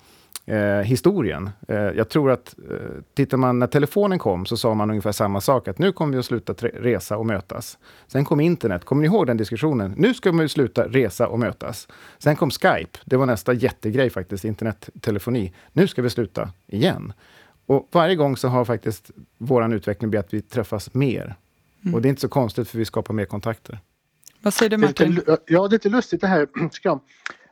eh, 0.46 0.82
historien. 0.82 1.50
Eh, 1.68 1.78
jag 1.78 2.10
tror 2.10 2.32
att 2.32 2.56
eh, 2.72 2.76
tittar 3.14 3.38
man 3.38 3.60
när 3.60 3.68
telefonen 3.68 4.20
kom 4.20 4.46
så 4.46 4.58
sa 4.58 4.74
man 4.74 4.90
ungefär 4.90 5.12
samma 5.12 5.42
sak, 5.42 5.68
att 5.68 5.78
nu 5.78 5.92
kommer 5.92 6.14
vi 6.14 6.20
att 6.20 6.26
sluta 6.26 6.54
resa 6.54 7.18
och 7.18 7.26
mötas. 7.26 7.78
Sen 8.08 8.26
kom 8.26 8.40
internet, 8.40 8.86
kommer 8.86 9.02
ni 9.02 9.08
ihåg 9.08 9.28
den 9.28 9.38
diskussionen? 9.38 9.94
Nu 9.98 10.14
ska 10.14 10.32
man 10.32 10.46
ju 10.46 10.50
sluta 10.50 10.88
resa 10.88 11.28
och 11.28 11.40
mötas. 11.40 11.88
Sen 12.18 12.36
kom 12.36 12.52
Skype, 12.52 13.00
det 13.06 13.18
var 13.18 13.26
nästa 13.26 13.54
jättegrej 13.54 14.10
faktiskt, 14.10 14.46
internettelefoni. 14.46 15.54
Nu 15.74 15.88
ska 15.88 16.02
vi 16.02 16.10
sluta 16.10 16.50
igen. 16.68 17.14
Och 17.66 17.88
varje 17.92 18.16
gång 18.16 18.38
så 18.38 18.48
har 18.48 18.66
faktiskt 18.66 19.12
vår 19.38 19.74
utveckling 19.74 20.10
blivit 20.10 20.26
att 20.26 20.34
vi 20.34 20.42
träffas 20.42 20.94
mer. 20.94 21.36
Mm. 21.84 21.96
Och 21.96 22.02
det 22.02 22.08
är 22.08 22.10
inte 22.10 22.22
så 22.22 22.30
konstigt 22.30 22.70
för 22.70 22.78
vi 22.78 22.86
skapar 22.86 23.14
mer 23.14 23.26
kontakter. 23.26 23.80
Vad 24.42 24.54
säger 24.54 24.70
du 24.70 24.78
Martin? 24.78 25.10
Det 25.10 25.16
lite, 25.16 25.38
ja, 25.46 25.68
det 25.68 25.68
är 25.68 25.70
lite 25.70 25.90
lustigt 25.90 26.22
det 26.22 26.28
här 26.28 26.46
tycker 26.72 26.90
jag, 26.90 27.00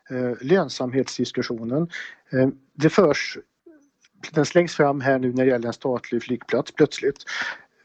Eh, 0.10 0.34
lönsamhetsdiskussionen. 0.42 1.90
Eh, 2.32 2.48
det 2.74 2.90
förs, 2.90 3.38
den 4.32 4.46
slängs 4.46 4.76
fram 4.76 5.02
här 5.02 5.20
nu 5.20 5.34
när 5.34 5.46
det 5.46 5.52
gäller 5.52 5.68
en 5.68 5.74
statlig 5.74 6.24
flygplats 6.24 6.72
plötsligt. 6.72 7.18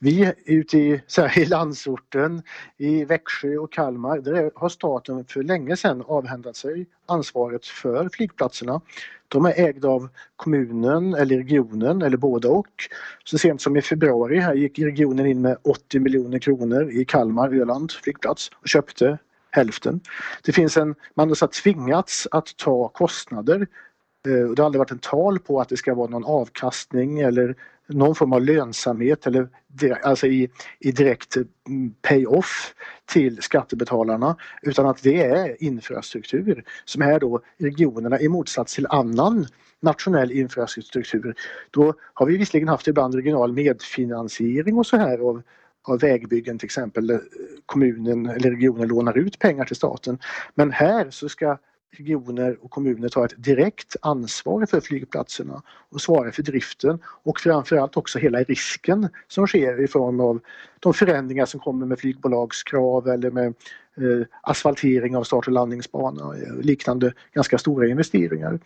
Vi 0.01 0.33
ute 0.45 0.79
i, 0.79 1.03
så 1.07 1.23
här, 1.23 1.39
i 1.39 1.47
landsorten, 1.47 2.43
i 2.77 3.05
Växjö 3.05 3.57
och 3.57 3.73
Kalmar, 3.73 4.19
där 4.19 4.51
har 4.55 4.69
staten 4.69 5.25
för 5.25 5.43
länge 5.43 5.77
sedan 5.77 6.03
avhändat 6.07 6.57
sig 6.57 6.87
ansvaret 7.07 7.67
för 7.67 8.09
flygplatserna. 8.13 8.81
De 9.29 9.45
är 9.45 9.61
ägda 9.61 9.89
av 9.89 10.09
kommunen 10.37 11.15
eller 11.15 11.37
regionen 11.37 12.03
eller 12.03 12.17
både 12.17 12.49
och. 12.49 12.89
Så 13.25 13.39
sent 13.39 13.61
som 13.61 13.77
i 13.77 13.83
februari 13.83 14.39
här 14.39 14.55
gick 14.55 14.79
regionen 14.79 15.27
in 15.27 15.41
med 15.41 15.57
80 15.63 16.01
miljoner 16.01 16.39
kronor 16.39 16.91
i 16.91 17.05
Kalmar, 17.05 17.55
Öland 17.55 17.93
flygplats 17.93 18.51
och 18.61 18.69
köpte 18.69 19.19
hälften. 19.53 20.01
Det 20.43 20.53
finns 20.53 20.77
en, 20.77 20.95
man 21.15 21.29
har 21.29 21.35
så 21.35 21.47
tvingats 21.47 22.29
att 22.31 22.57
ta 22.57 22.89
kostnader 22.89 23.67
eh, 24.27 24.51
det 24.51 24.63
har 24.63 24.67
aldrig 24.67 24.79
varit 24.79 24.91
en 24.91 24.99
tal 24.99 25.39
på 25.39 25.61
att 25.61 25.69
det 25.69 25.77
ska 25.77 25.95
vara 25.95 26.09
någon 26.09 26.25
avkastning 26.25 27.21
eller 27.21 27.57
någon 27.87 28.15
form 28.15 28.33
av 28.33 28.43
lönsamhet 28.43 29.27
eller 29.27 29.49
alltså 30.03 30.27
i, 30.27 30.51
i 30.79 30.93
direkt 30.93 31.37
mm, 31.37 31.95
pay-off 32.03 32.75
till 33.07 33.43
skattebetalarna 33.43 34.37
utan 34.63 34.87
att 34.87 35.03
det 35.03 35.23
är 35.23 35.63
infrastruktur 35.63 36.65
som 36.85 37.03
är 37.03 37.21
då 37.21 37.41
regionerna 37.59 38.21
i 38.21 38.29
motsats 38.29 38.75
till 38.75 38.87
annan 38.91 39.47
nationell 39.81 40.33
infrastruktur. 40.33 41.35
Då 41.71 41.95
har 42.15 42.27
vi 42.27 42.37
visserligen 42.37 42.69
haft 42.69 42.89
ibland 42.89 43.15
regional 43.15 43.53
medfinansiering 43.53 44.79
och 44.79 44.87
så 44.87 44.97
här 44.97 45.19
av, 45.19 45.43
av 45.83 45.99
vägbyggen 45.99 46.59
till 46.59 46.67
exempel. 46.67 47.11
Eh, 47.11 47.19
kommunen 47.67 48.27
eller 48.27 48.51
regionen 48.51 48.89
lånar 48.89 49.19
ut 49.19 49.39
pengar 49.39 49.65
till 49.65 49.77
staten. 49.77 50.19
Men 50.55 50.71
här 50.71 51.11
så 51.11 51.29
ska 51.29 51.59
regioner 51.97 52.57
och 52.61 52.71
kommuner 52.71 53.09
ta 53.09 53.25
ett 53.25 53.45
direkt 53.45 53.97
ansvar 54.03 54.67
för 54.67 54.81
flygplatserna 54.81 55.63
och 55.91 56.01
svara 56.01 56.33
för 56.33 56.43
driften 56.43 56.99
och 57.05 57.41
framförallt 57.41 57.97
också 57.97 58.19
hela 58.19 58.43
risken 58.43 59.09
som 59.29 59.47
sker 59.47 59.85
i 59.85 59.89
form 59.89 60.21
av 60.21 60.41
de 60.81 60.95
förändringar 60.95 61.47
som 61.47 61.61
kommer 61.61 61.87
med 61.87 61.99
flygbolagskrav 61.99 63.09
eller 63.09 63.31
med 63.31 63.47
eh, 63.97 64.27
asfaltering 64.43 65.17
av 65.17 65.25
start 65.25 65.47
och 65.47 65.53
landningsbana 65.53 66.25
och 66.25 66.65
liknande 66.65 67.13
ganska 67.35 67.59
stora 67.59 67.89
investeringar. 67.89 68.61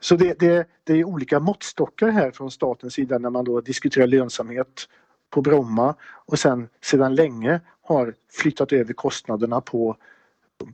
Så 0.00 0.16
det, 0.16 0.38
det, 0.38 0.66
det 0.84 0.92
är 0.92 1.04
olika 1.04 1.40
måttstockar 1.40 2.08
här 2.08 2.30
från 2.30 2.50
statens 2.50 2.94
sida 2.94 3.18
när 3.18 3.30
man 3.30 3.44
då 3.44 3.60
diskuterar 3.60 4.06
lönsamhet 4.06 4.88
på 5.30 5.42
Bromma 5.42 5.94
och 6.02 6.38
sen 6.38 6.68
sedan 6.84 7.14
länge 7.14 7.60
har 7.82 8.14
flyttat 8.32 8.72
över 8.72 8.92
kostnaderna 8.92 9.60
på 9.60 9.96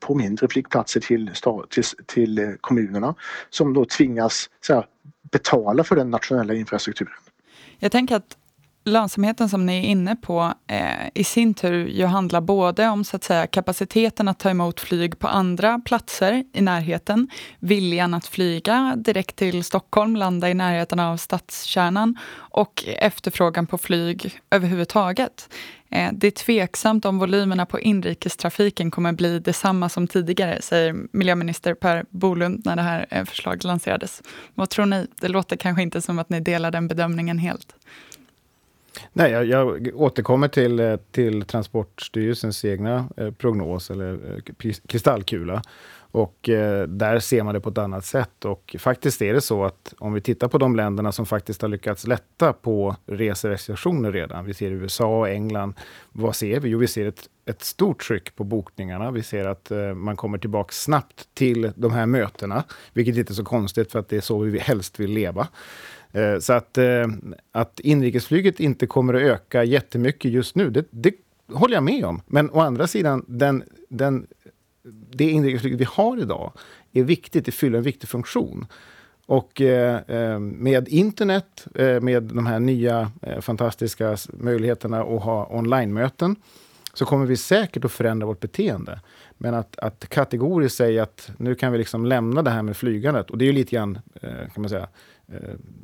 på 0.01 0.15
mindre 0.15 0.49
flygplatser 0.49 1.01
till, 1.01 1.31
till, 1.71 1.85
till 2.07 2.57
kommunerna 2.61 3.15
som 3.51 3.75
då 3.75 3.85
tvingas 3.85 4.51
här, 4.69 4.87
betala 5.33 5.85
för 5.85 5.97
den 5.97 6.11
nationella 6.11 6.55
infrastrukturen. 6.55 7.15
Jag 7.79 7.93
tänker 7.93 8.17
att 8.17 8.37
lönsamheten 8.87 9.49
som 9.49 9.67
ni 9.67 9.79
är 9.79 9.83
inne 9.83 10.17
på 10.17 10.55
eh, 10.67 11.09
i 11.15 11.25
sin 11.25 11.55
tur 11.55 11.87
ju 11.87 12.05
handlar 12.05 12.41
både 12.41 12.89
om 12.89 13.05
så 13.05 13.17
att 13.17 13.25
säga, 13.25 13.47
kapaciteten 13.47 14.29
att 14.29 14.39
ta 14.39 14.51
emot 14.51 14.81
flyg 14.81 15.19
på 15.19 15.29
andra 15.29 15.79
platser 15.79 16.45
i 16.53 16.61
närheten, 16.61 17.29
viljan 17.59 18.15
att 18.15 18.27
flyga 18.27 18.95
direkt 18.97 19.37
till 19.37 19.65
Stockholm, 19.65 20.17
landa 20.17 20.51
i 20.51 20.55
närheten 20.55 21.01
av 21.01 21.17
stadskärnan 21.17 22.19
och 22.37 22.85
efterfrågan 22.87 23.67
på 23.67 23.79
flyg 23.79 24.41
överhuvudtaget. 24.51 25.49
Eh, 25.91 26.11
det 26.13 26.27
är 26.27 26.31
tveksamt 26.31 27.05
om 27.05 27.19
volymerna 27.19 27.67
på 27.67 27.81
inrikestrafiken 27.81 28.91
kommer 28.91 29.13
bli 29.13 29.39
detsamma 29.39 29.89
som 29.89 30.09
tidigare, 30.09 30.63
säger 30.63 30.97
miljöminister 31.13 31.75
Per 31.75 32.05
Bolund 32.11 32.63
när 32.65 32.77
det 32.77 32.83
här 32.83 33.07
eh, 33.11 33.25
förslaget 33.25 33.65
lanserades. 33.65 34.23
Vad 34.55 34.71
tror 34.71 34.87
ni? 34.87 35.07
Det 35.21 35.29
låter 35.29 35.57
kanske 35.57 35.83
inte 35.83 36.03
som 36.03 36.19
att 36.19 36.31
ni 36.31 36.41
delar 36.41 36.71
den 36.71 36.89
bedömningen 36.89 37.39
helt. 37.39 37.75
Nej, 39.19 39.33
jag, 39.33 39.47
jag 39.47 39.91
återkommer 39.95 40.49
till, 40.49 40.81
eh, 40.81 40.97
till 41.11 41.43
Transportstyrelsens 41.43 42.65
egna 42.65 43.09
eh, 43.17 43.31
prognos, 43.31 43.91
eller 43.91 44.13
eh, 44.13 44.73
kristallkula. 44.89 45.63
Och 46.11 46.49
eh, 46.49 46.87
där 46.89 47.19
ser 47.19 47.43
man 47.43 47.55
det 47.55 47.61
på 47.61 47.69
ett 47.69 47.79
annat 47.79 48.05
sätt. 48.05 48.45
Och 48.45 48.77
faktiskt 48.79 49.23
är 49.23 49.35
det 49.35 49.41
så 49.41 49.65
att 49.65 49.95
om 49.99 50.13
vi 50.13 50.21
tittar 50.21 50.49
på 50.49 50.59
de 50.59 50.77
länderna 50.77 51.13
som 51.13 51.27
faktiskt 51.27 51.63
har 51.63 51.69
lyckats 51.69 52.07
lätta 52.07 52.53
på 52.53 52.97
reserestriktioner 53.07 54.13
redan. 54.13 54.45
Vi 54.45 54.55
ser 54.55 54.71
USA 54.71 55.19
och 55.19 55.29
England. 55.29 55.75
Vad 56.13 56.37
ser 56.37 56.61
vi? 56.61 56.69
Jo, 56.69 56.79
vi 56.79 56.87
ser 56.87 57.07
ett, 57.07 57.29
ett 57.47 57.63
stort 57.63 58.07
tryck 58.07 58.37
på 58.37 58.45
bokningarna. 58.45 59.11
Vi 59.11 59.23
ser 59.23 59.45
att 59.45 59.71
eh, 59.71 59.95
man 59.95 60.17
kommer 60.17 60.39
tillbaka 60.39 60.73
snabbt 60.73 61.29
till 61.35 61.73
de 61.77 61.93
här 61.93 62.07
mötena, 62.07 62.65
vilket 62.93 63.17
inte 63.17 63.33
är 63.33 63.35
så 63.35 63.45
konstigt 63.45 63.93
för 63.93 63.99
att 63.99 64.09
det 64.09 64.17
är 64.17 64.21
så 64.21 64.39
vi 64.39 64.59
helst 64.59 65.01
vill 65.01 65.11
leva. 65.11 65.49
Eh, 66.17 66.39
så 66.39 66.53
att, 66.53 66.79
eh, 66.79 67.07
att 67.53 67.81
inrikesflyget 67.81 68.61
inte 68.61 68.87
kommer 68.87 69.15
att 69.15 69.23
öka 69.23 69.65
jättemycket 69.65 70.31
just 70.31 70.55
nu, 70.55 70.71
det, 70.71 70.85
det 70.91 71.15
håller 71.53 71.75
jag 71.75 71.85
med 71.85 72.05
om. 72.05 72.23
Men 72.27 72.51
å 72.51 72.61
andra 72.61 72.87
sidan, 72.87 73.25
den, 73.29 73.63
den, 73.89 74.27
det 75.11 75.25
inrikesflyget 75.25 75.81
vi 75.81 75.87
har 75.89 76.19
idag 76.19 76.53
är 76.93 77.03
viktigt, 77.03 77.45
det 77.45 77.53
fyller 77.53 77.79
en 77.79 77.85
viktig 77.85 78.09
funktion. 78.09 78.67
Och 79.27 79.61
eh, 79.61 80.01
eh 80.07 80.39
med 80.39 80.89
internet, 80.89 81.67
med 82.01 82.23
de 82.23 82.47
här 82.47 82.61
nya 82.61 83.11
fantastiska 83.41 84.17
möjligheterna 84.29 85.01
att 85.01 85.23
ha 85.23 85.49
online-möten, 85.51 86.37
så 86.95 87.05
kommer 87.05 87.27
vi 87.27 87.37
säkert 87.37 87.85
att 87.85 87.93
förändra 87.93 88.27
vårt 88.27 88.41
beteende. 88.41 89.01
Men 89.39 89.55
att, 89.55 89.79
att 89.79 90.09
kategoriskt 90.09 90.77
säga 90.77 91.03
att 91.03 91.31
nu 91.39 91.55
kan 91.55 91.73
vi 91.73 91.79
liksom 91.79 92.07
lämna 92.07 92.43
det 92.43 92.51
här 92.51 92.63
med 92.63 92.77
flygandet, 92.77 93.31
och 93.31 93.39
det 93.39 93.45
är 93.45 93.47
ju 93.47 93.53
lite 93.53 93.77
grann, 93.77 93.99
kan 94.21 94.63
man 94.63 94.69
säga, 94.69 94.89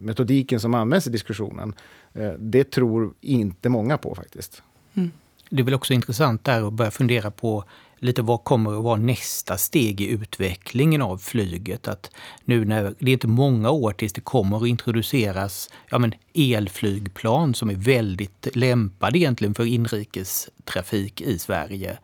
metodiken 0.01 0.61
som 0.61 0.75
används 0.75 1.07
i 1.07 1.11
diskussionen, 1.11 1.75
eh, 2.15 2.33
det 2.33 2.71
tror 2.71 3.15
inte 3.21 3.69
många 3.69 3.99
på 3.99 4.15
faktiskt. 4.15 4.63
Mm. 4.95 5.11
Det 5.51 5.63
är 5.63 5.65
väl 5.65 5.75
också 5.75 5.95
intressant 5.95 6.45
där 6.45 6.67
att 6.67 6.73
börja 6.73 6.91
fundera 6.91 7.31
på 7.31 7.65
lite 7.99 8.23
vad 8.23 8.45
kommer 8.45 8.79
att 8.79 8.85
vara 8.85 8.97
nästa 8.97 9.57
steg 9.57 10.01
i 10.01 10.09
utvecklingen 10.09 11.03
av 11.03 11.19
flyget? 11.19 11.89
Att 11.89 12.11
nu 12.45 12.65
när 12.65 12.95
det 12.99 13.11
är 13.11 13.13
inte 13.13 13.27
många 13.27 13.71
år 13.71 13.93
tills 13.93 14.13
det 14.13 14.21
kommer 14.21 14.57
att 14.57 14.67
introduceras 14.67 15.71
ja, 15.91 15.99
men 15.99 16.15
elflygplan 16.35 17.55
som 17.55 17.71
är 17.71 17.75
väldigt 17.75 18.49
lämpade 18.57 19.19
egentligen 19.19 19.55
för 19.55 19.65
inrikestrafik 19.65 21.21
i 21.21 21.39
Sverige. 21.39 21.99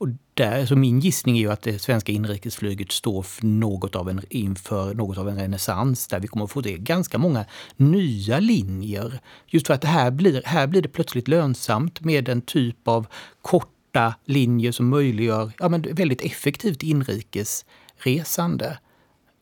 Och 0.00 0.08
där, 0.34 0.66
så 0.66 0.76
min 0.76 1.00
gissning 1.00 1.36
är 1.36 1.40
ju 1.40 1.52
att 1.52 1.62
det 1.62 1.78
svenska 1.78 2.12
inrikesflyget 2.12 2.92
står 2.92 3.22
för 3.22 3.46
något 3.46 3.96
av 3.96 4.08
en, 4.08 4.20
inför 4.30 4.94
något 4.94 5.18
av 5.18 5.28
en 5.28 5.36
renässans 5.36 6.06
där 6.06 6.20
vi 6.20 6.28
kommer 6.28 6.44
att 6.44 6.50
få 6.50 6.60
det 6.60 6.78
ganska 6.78 7.18
många 7.18 7.44
nya 7.76 8.40
linjer. 8.40 9.20
Just 9.46 9.66
för 9.66 9.74
att 9.74 9.84
här 9.84 10.10
blir, 10.10 10.42
här 10.44 10.66
blir 10.66 10.82
det 10.82 10.88
plötsligt 10.88 11.28
lönsamt 11.28 12.00
med 12.00 12.28
en 12.28 12.42
typ 12.42 12.88
av 12.88 13.06
korta 13.42 14.14
linjer 14.24 14.72
som 14.72 14.88
möjliggör 14.88 15.52
ja, 15.58 15.68
men 15.68 15.82
väldigt 15.82 16.22
effektivt 16.22 16.82
inrikesresande. 16.82 18.78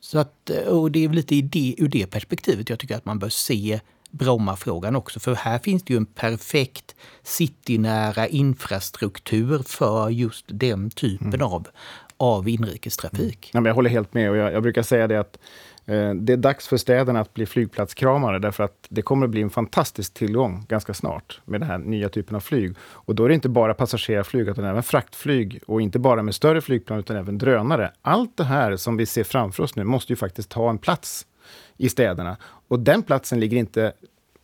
Så 0.01 0.19
att, 0.19 0.51
eh, 0.51 0.63
och 0.63 0.93
det 0.93 1.05
är 1.05 1.09
lite 1.09 1.35
i 1.35 1.43
det, 1.43 1.75
ur 1.79 1.89
det 1.89 2.07
perspektivet 2.07 2.71
jag 2.71 2.79
tycker 2.79 2.97
att 2.97 3.05
man 3.05 3.19
bör 3.19 3.29
se 3.29 3.81
Brommafrågan 4.11 4.97
också. 4.97 5.21
För 5.21 5.35
här 5.35 5.59
finns 5.59 5.83
det 5.83 5.93
ju 5.93 5.97
en 5.97 6.07
perfekt 6.07 6.95
citynära 7.23 8.27
infrastruktur 8.27 9.63
för 9.67 10.09
just 10.11 10.45
den 10.49 10.91
typen 10.91 11.35
mm. 11.35 11.43
av, 11.43 11.69
av 12.17 12.49
inrikestrafik. 12.49 13.51
Mm. 13.55 13.65
Ja, 13.65 13.71
jag 13.71 13.75
håller 13.75 13.91
helt 13.91 14.15
med 14.15 14.31
och 14.31 14.37
jag, 14.37 14.53
jag 14.53 14.63
brukar 14.63 14.83
säga 14.83 15.07
det 15.07 15.21
att 15.21 15.39
eh, 15.87 16.15
det 16.15 16.33
är 16.33 16.37
dags 16.37 16.69
för 16.69 16.77
städerna 16.77 17.21
att 17.21 17.35
bli 17.35 17.47
flygplatskramare 17.47 18.39
därför 18.39 18.65
att 18.65 18.87
det 18.89 19.03
kommer 19.03 19.27
att 19.27 19.31
bli 19.31 19.43
en 19.43 19.51
fantastisk 19.51 20.15
tillgång 20.15 20.65
ganska 20.69 20.95
snart 20.95 21.41
med 21.45 21.61
den 21.61 21.69
här 21.69 21.79
nya 21.79 22.09
typen 22.09 22.37
av 22.37 22.41
flyg. 22.41 22.77
Och 22.81 23.15
då 23.15 23.25
är 23.25 23.29
det 23.29 23.35
inte 23.35 23.49
bara 23.49 23.75
passagerarflyg 23.75 24.49
utan 24.49 24.65
även 24.65 24.83
fraktflyg 24.83 25.61
och 25.67 25.81
inte 25.81 25.99
bara 25.99 26.23
med 26.23 26.35
större 26.35 26.61
flygplan 26.61 26.99
utan 26.99 27.17
även 27.17 27.39
drönare. 27.39 27.93
Allt 28.03 28.37
det 28.37 28.45
här 28.45 28.77
som 28.77 28.97
vi 28.97 29.07
ser 29.07 29.25
framför 29.25 29.63
oss 29.63 29.77
nu 29.77 29.85
måste 29.85 30.13
ju 30.13 30.17
faktiskt 30.17 30.51
ta 30.51 30.71
en 30.71 30.79
plats 30.79 31.27
i 31.77 31.89
städerna. 31.89 32.37
Och 32.69 32.81
den 32.81 33.03
platsen 33.03 33.41
ligger 33.41 33.57
inte 33.57 33.93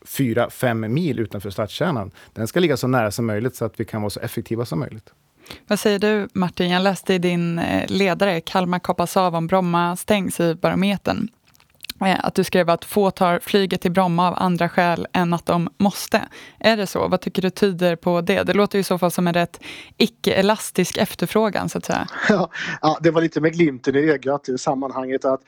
fyra, 0.04 0.50
fem 0.50 0.94
mil 0.94 1.18
utanför 1.18 1.50
stadskärnan. 1.50 2.10
Den 2.32 2.48
ska 2.48 2.60
ligga 2.60 2.76
så 2.76 2.86
nära 2.86 3.10
som 3.10 3.26
möjligt 3.26 3.56
så 3.56 3.64
att 3.64 3.80
vi 3.80 3.84
kan 3.84 4.02
vara 4.02 4.10
så 4.10 4.20
effektiva 4.20 4.64
som 4.64 4.78
möjligt. 4.78 5.12
Vad 5.66 5.78
säger 5.78 5.98
du 5.98 6.28
Martin? 6.32 6.70
Jag 6.70 6.82
läste 6.82 7.14
i 7.14 7.18
din 7.18 7.58
eh, 7.58 7.90
ledare 7.90 8.40
Kalmar 8.40 8.78
kapas 8.78 9.16
av 9.16 9.34
om 9.34 9.46
Bromma 9.46 9.96
stängs 9.96 10.40
i 10.40 10.54
Barometern. 10.54 11.28
Eh, 12.00 12.24
att 12.24 12.34
du 12.34 12.44
skrev 12.44 12.70
att 12.70 12.84
få 12.84 13.10
tar 13.10 13.38
flyget 13.38 13.80
till 13.80 13.92
Bromma 13.92 14.28
av 14.28 14.34
andra 14.36 14.68
skäl 14.68 15.06
än 15.12 15.34
att 15.34 15.46
de 15.46 15.68
måste. 15.78 16.28
Är 16.58 16.76
det 16.76 16.86
så? 16.86 17.08
Vad 17.08 17.20
tycker 17.20 17.42
du 17.42 17.50
tyder 17.50 17.96
på 17.96 18.20
det? 18.20 18.42
Det 18.42 18.52
låter 18.52 18.78
i 18.78 18.82
så 18.82 18.98
fall 18.98 19.10
som 19.10 19.26
en 19.26 19.34
rätt 19.34 19.60
icke-elastisk 19.96 20.96
efterfrågan 20.96 21.68
så 21.68 21.78
att 21.78 21.84
säga. 21.84 22.08
Ja, 22.80 22.98
det 23.00 23.10
var 23.10 23.22
lite 23.22 23.40
med 23.40 23.52
glimten 23.52 23.96
i 23.96 23.98
ögat 23.98 24.48
i 24.48 24.58
sammanhanget 24.58 25.24
att 25.24 25.40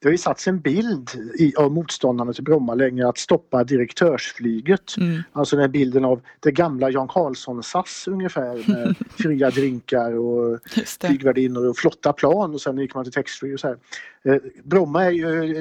det 0.00 0.04
har 0.04 0.10
ju 0.10 0.18
satts 0.18 0.48
en 0.48 0.60
bild 0.60 1.10
i, 1.38 1.52
av 1.56 1.72
motståndarna 1.72 2.32
till 2.32 2.44
Bromma 2.44 2.74
länge 2.74 3.08
att 3.08 3.18
stoppa 3.18 3.64
direktörsflyget. 3.64 4.96
Mm. 4.96 5.22
Alltså 5.32 5.56
den 5.56 5.70
bilden 5.70 6.04
av 6.04 6.20
det 6.40 6.52
gamla 6.52 6.90
Jan 6.90 7.08
Carlsson-SAS 7.08 8.08
ungefär 8.08 8.70
med 8.72 8.94
fria 9.10 9.50
drinkar 9.50 10.12
och 10.12 10.58
flygvärdinnor 11.00 11.68
och 11.68 11.76
flotta 11.76 12.12
plan 12.12 12.54
och 12.54 12.60
sen 12.60 12.78
gick 12.78 12.94
man 12.94 13.04
till 13.04 13.12
taxfree 13.12 13.54
och 13.54 13.60
så 13.60 13.66
här. 13.66 13.76
Eh, 14.24 14.40
Bromma 14.62 15.04
är 15.04 15.10
ju, 15.10 15.58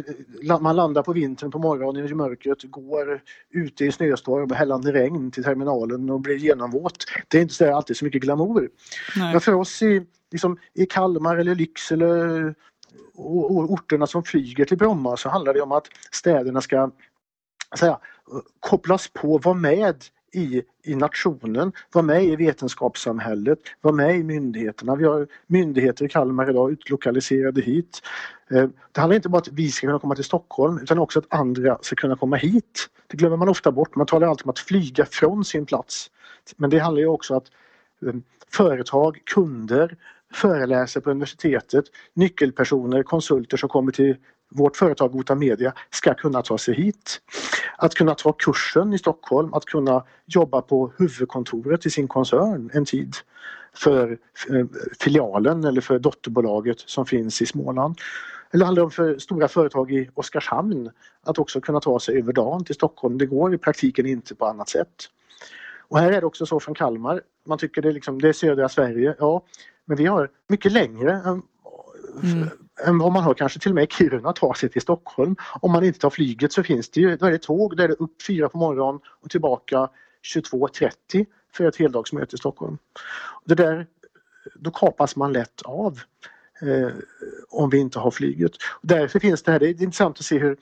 eh, 0.49 0.59
man 0.59 0.75
landar 0.75 1.03
på 1.03 1.13
vintern 1.13 1.51
på 1.51 1.59
morgonen 1.59 2.07
i 2.07 2.13
mörkret, 2.13 2.63
går 2.63 3.21
ute 3.51 3.85
i 3.85 3.91
snöstorm 3.91 4.51
och 4.51 4.57
hällande 4.57 4.91
regn 4.91 5.31
till 5.31 5.43
terminalen 5.43 6.09
och 6.09 6.21
blir 6.21 6.35
genomvåt. 6.35 7.05
Det 7.27 7.37
är 7.37 7.41
inte 7.41 7.53
så 7.53 7.75
alltid 7.75 7.97
så 7.97 8.05
mycket 8.05 8.21
glamour. 8.21 8.69
Nej. 9.15 9.31
Men 9.31 9.41
för 9.41 9.53
oss 9.53 9.81
i, 9.81 10.05
liksom, 10.31 10.57
i 10.73 10.85
Kalmar 10.85 11.37
eller 11.37 11.55
Lycksele 11.55 12.53
orterna 13.17 14.08
som 14.08 14.24
flyger 14.24 14.65
till 14.65 14.77
Bromma 14.77 15.17
så 15.17 15.29
handlar 15.29 15.53
det 15.53 15.62
om 15.62 15.72
att 15.72 15.88
städerna 16.12 16.62
ska 16.62 16.91
säga, 17.79 18.00
kopplas 18.60 19.08
på, 19.08 19.38
vara 19.38 19.55
med 19.55 19.96
i, 20.34 20.62
i 20.84 20.96
nationen, 20.96 21.72
vara 21.93 22.05
med 22.05 22.24
i 22.24 22.36
vetenskapssamhället, 22.36 23.60
vara 23.82 23.96
med 23.96 24.15
i 24.15 24.24
myndigheterna. 24.24 24.96
Vi 24.96 25.05
har 25.05 25.27
myndigheter 25.48 26.05
i 26.05 26.10
Kalmar 26.10 26.50
idag 26.50 26.72
utlokaliserade 26.72 27.62
hit. 27.62 28.01
Eh, 28.51 28.67
det 28.91 29.01
handlar 29.01 29.15
inte 29.15 29.29
bara 29.29 29.38
om 29.38 29.41
att 29.41 29.48
vi 29.48 29.72
ska 29.72 29.88
kunna 29.88 30.00
komma 30.00 30.15
till 30.15 30.24
Stockholm 30.24 30.79
utan 30.84 31.00
också 31.00 31.20
att 31.20 31.34
andra 31.34 31.77
ska 31.82 31.96
kunna 31.96 32.15
komma 32.15 32.36
hit. 32.36 32.89
Det 33.08 33.17
glömmer 33.17 33.38
man 33.38 33.50
ofta 33.50 33.72
bort. 33.72 33.96
Man 33.96 34.05
talar 34.05 34.27
alltid 34.27 34.46
om 34.46 34.50
att 34.50 34.60
flyga 34.60 35.05
från 35.05 35.46
sin 35.46 35.65
plats. 35.65 36.12
Men 36.58 36.70
det 36.70 36.79
handlar 36.79 37.01
ju 37.01 37.08
också 37.08 37.34
om 37.34 37.38
att 37.38 37.51
eh, 38.05 38.20
företag, 38.51 39.20
kunder, 39.25 39.98
föreläser 40.33 41.01
på 41.01 41.11
universitetet, 41.11 41.85
nyckelpersoner, 42.13 43.03
konsulter 43.03 43.57
som 43.57 43.69
kommer 43.69 43.91
till 43.91 44.15
vårt 44.51 44.77
företag 44.77 45.11
Gota 45.11 45.35
Media 45.35 45.73
ska 45.89 46.13
kunna 46.13 46.41
ta 46.41 46.57
sig 46.57 46.75
hit. 46.75 47.21
Att 47.77 47.95
kunna 47.95 48.15
ta 48.15 48.33
kursen 48.33 48.93
i 48.93 48.97
Stockholm, 48.97 49.53
att 49.53 49.65
kunna 49.65 50.03
jobba 50.25 50.61
på 50.61 50.93
huvudkontoret 50.97 51.85
i 51.85 51.89
sin 51.89 52.07
koncern 52.07 52.69
en 52.73 52.85
tid 52.85 53.15
för 53.73 54.17
eh, 54.49 54.65
filialen 54.99 55.63
eller 55.63 55.81
för 55.81 55.99
dotterbolaget 55.99 56.79
som 56.79 57.05
finns 57.05 57.41
i 57.41 57.45
Småland. 57.45 57.97
Eller 58.51 58.65
handlar 58.65 58.81
det 58.81 58.85
om 58.85 58.91
för 58.91 59.17
stora 59.17 59.47
företag 59.47 59.91
i 59.91 60.09
Oskarshamn 60.13 60.89
att 61.23 61.39
också 61.39 61.61
kunna 61.61 61.79
ta 61.79 61.99
sig 61.99 62.17
över 62.17 62.33
dagen 62.33 62.65
till 62.65 62.75
Stockholm. 62.75 63.17
Det 63.17 63.25
går 63.25 63.53
i 63.53 63.57
praktiken 63.57 64.05
inte 64.05 64.35
på 64.35 64.45
annat 64.45 64.69
sätt. 64.69 65.09
Och 65.87 65.99
här 65.99 66.11
är 66.11 66.21
det 66.21 66.27
också 66.27 66.45
så 66.45 66.59
från 66.59 66.75
Kalmar. 66.75 67.21
Man 67.47 67.57
tycker 67.57 67.81
det 67.81 67.87
är, 67.87 67.93
liksom, 67.93 68.21
det 68.21 68.29
är 68.29 68.33
södra 68.33 68.69
Sverige. 68.69 69.15
Ja, 69.19 69.43
men 69.85 69.97
vi 69.97 70.05
har 70.05 70.29
mycket 70.49 70.71
längre 70.71 71.11
än, 71.11 71.41
mm. 72.23 72.49
än 72.85 72.97
vad 72.97 73.11
man 73.11 73.23
har 73.23 73.33
kanske 73.33 73.59
till 73.59 73.71
och 73.71 73.75
med 73.75 73.83
i 73.83 73.87
Kiruna 73.87 74.29
att 74.29 74.35
ta 74.35 74.53
sig 74.53 74.69
till 74.69 74.81
Stockholm. 74.81 75.35
Om 75.61 75.71
man 75.71 75.83
inte 75.83 75.99
tar 75.99 76.09
flyget 76.09 76.53
så 76.53 76.63
finns 76.63 76.89
det 76.89 77.01
ju, 77.01 77.17
då 77.17 77.25
är 77.25 77.31
det 77.31 77.41
tåg, 77.41 77.77
där 77.77 77.83
är 77.83 77.87
det 77.87 77.93
upp 77.93 78.21
fyra 78.27 78.49
på 78.49 78.57
morgonen 78.57 79.01
och 79.21 79.29
tillbaka 79.29 79.89
22.30 80.35 81.25
för 81.53 81.65
ett 81.65 81.75
heldagsmöte 81.75 82.35
i 82.35 82.39
Stockholm. 82.39 82.77
Det 83.45 83.55
där, 83.55 83.87
då 84.55 84.71
kapas 84.71 85.15
man 85.15 85.33
lätt 85.33 85.61
av 85.61 85.99
eh, 86.61 86.91
om 87.49 87.69
vi 87.69 87.77
inte 87.77 87.99
har 87.99 88.11
flyget. 88.11 88.51
Därför 88.81 89.19
finns 89.19 89.43
det 89.43 89.51
här, 89.51 89.59
det 89.59 89.67
är 89.67 89.81
intressant 89.81 90.19
att 90.19 90.25
se 90.25 90.37
hur, 90.37 90.57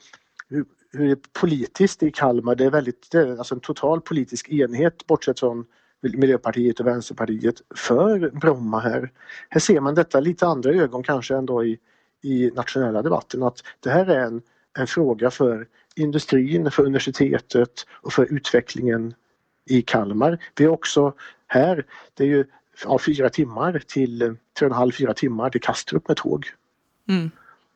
hur, 0.48 0.64
hur 0.92 1.06
det 1.06 1.12
är 1.12 1.18
politiskt 1.40 2.02
i 2.02 2.10
Kalmar, 2.10 2.54
det 2.54 2.64
är 2.64 2.70
väldigt, 2.70 3.10
det 3.10 3.18
är 3.18 3.38
alltså 3.38 3.54
en 3.54 3.60
total 3.60 4.00
politisk 4.00 4.48
enhet 4.48 5.06
bortsett 5.06 5.40
från 5.40 5.64
Miljöpartiet 6.02 6.80
och 6.80 6.86
Vänsterpartiet 6.86 7.62
för 7.74 8.30
Bromma 8.30 8.80
här. 8.80 9.10
Här 9.48 9.60
ser 9.60 9.80
man 9.80 9.94
detta 9.94 10.20
lite 10.20 10.46
andra 10.46 10.70
ögon 10.70 11.02
kanske 11.02 11.36
ändå 11.36 11.64
i, 11.64 11.78
i 12.22 12.50
nationella 12.50 13.02
debatten 13.02 13.42
att 13.42 13.62
det 13.80 13.90
här 13.90 14.06
är 14.06 14.20
en, 14.26 14.42
en 14.78 14.86
fråga 14.86 15.30
för 15.30 15.66
industrin, 15.96 16.70
för 16.70 16.82
universitetet 16.82 17.86
och 17.90 18.12
för 18.12 18.32
utvecklingen 18.32 19.14
i 19.66 19.82
Kalmar. 19.82 20.38
Vi 20.56 20.64
är 20.64 20.68
också 20.68 21.14
här, 21.46 21.86
det 22.14 22.24
är 22.24 22.28
ju 22.28 22.44
ja, 22.84 22.98
fyra 22.98 23.30
timmar 23.30 23.82
till 23.86 24.18
tre 24.58 24.66
och 24.66 24.72
en 24.72 24.72
halv, 24.72 24.92
fyra 24.92 25.14
timmar 25.14 25.50
till 25.50 25.60
Kastrup 25.60 26.08
med 26.08 26.16
tåg. 26.16 26.46
Mm. 27.08 27.30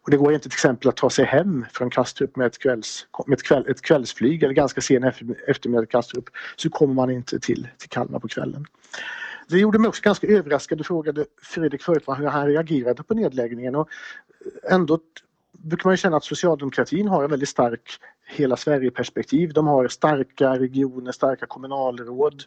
Och 0.07 0.11
det 0.11 0.16
går 0.16 0.35
inte 0.35 0.49
till 0.49 0.57
exempel 0.57 0.88
att 0.88 0.97
ta 0.97 1.11
sig 1.11 1.25
hem 1.25 1.64
från 1.73 1.90
Kastrup 1.90 2.37
med 2.37 2.47
ett, 2.47 2.59
kvälls, 2.59 3.07
med 3.27 3.37
ett, 3.37 3.42
kväll, 3.42 3.66
ett 3.69 3.83
kvällsflyg 3.83 4.42
eller 4.42 4.55
ganska 4.55 4.81
sen 4.81 5.05
eftermiddag 5.47 5.83
i 5.83 5.87
Kastrup 5.87 6.25
så 6.57 6.71
kommer 6.71 6.95
man 6.95 7.11
inte 7.11 7.40
till, 7.40 7.69
till 7.79 7.88
Kalmar 7.88 8.19
på 8.19 8.29
kvällen. 8.29 8.66
Det 9.49 9.59
gjorde 9.59 9.79
mig 9.79 9.88
också 9.88 10.03
ganska 10.03 10.27
överraskad. 10.27 10.79
Du 10.79 10.85
frågade 10.85 11.25
Fredrik 11.42 11.83
förut 11.83 12.05
hur 12.07 12.27
han 12.27 12.47
reagerade 12.47 13.03
på 13.03 13.14
nedläggningen 13.14 13.75
och 13.75 13.88
ändå 14.71 14.99
brukar 15.53 15.88
man 15.90 15.97
känna 15.97 16.16
att 16.16 16.25
socialdemokratin 16.25 17.09
har 17.09 17.25
en 17.25 17.31
väldigt 17.31 17.49
stark 17.49 18.01
hela 18.27 18.57
Sverige-perspektiv. 18.57 19.53
De 19.53 19.66
har 19.66 19.88
starka 19.88 20.59
regioner, 20.59 21.12
starka 21.12 21.47
kommunalråd 21.47 22.42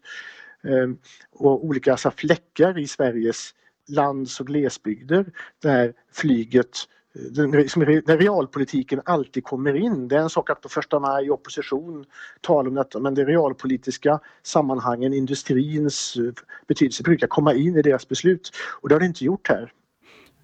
ehm, 0.63 0.97
och 1.31 1.65
olika 1.65 1.91
alltså, 1.91 2.11
fläckar 2.11 2.79
i 2.79 2.87
Sveriges 2.87 3.53
lands 3.87 4.39
och 4.39 4.47
glesbygder 4.47 5.25
där 5.61 5.93
flyget 6.13 6.77
den, 7.13 7.51
när 7.51 8.17
realpolitiken 8.17 9.01
alltid 9.05 9.43
kommer 9.43 9.75
in. 9.75 10.07
Det 10.07 10.15
är 10.15 10.19
en 10.19 10.29
sak 10.29 10.49
att 10.49 10.61
på 10.61 10.69
första 10.69 10.99
maj 10.99 11.25
i 11.25 11.29
opposition 11.29 12.05
tala 12.41 12.69
om 12.69 12.75
detta 12.75 12.99
men 12.99 13.13
det 13.13 13.25
realpolitiska 13.25 14.19
sammanhangen, 14.43 15.13
industrins 15.13 16.15
eh, 16.17 16.33
betydelse 16.67 17.03
brukar 17.03 17.27
komma 17.27 17.53
in 17.53 17.77
i 17.77 17.81
deras 17.81 18.07
beslut 18.07 18.51
och 18.81 18.89
det 18.89 18.95
har 18.95 18.99
det 18.99 19.05
inte 19.05 19.25
gjort 19.25 19.49
här. 19.49 19.73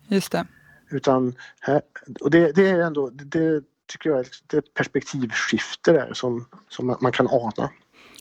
Just 0.07 0.31
det. 0.31 0.47
Utan 0.89 1.35
här, 1.59 1.81
och 2.21 2.31
det, 2.31 2.51
det 2.55 2.69
är 2.69 2.79
ändå, 2.79 3.09
det 3.09 3.63
tycker 3.87 4.09
jag 4.09 4.19
är 4.19 4.57
ett 4.57 4.73
perspektivskifte 4.73 5.91
där 5.91 6.13
som, 6.13 6.45
som 6.69 6.97
man 7.01 7.11
kan 7.11 7.27
ana. 7.27 7.69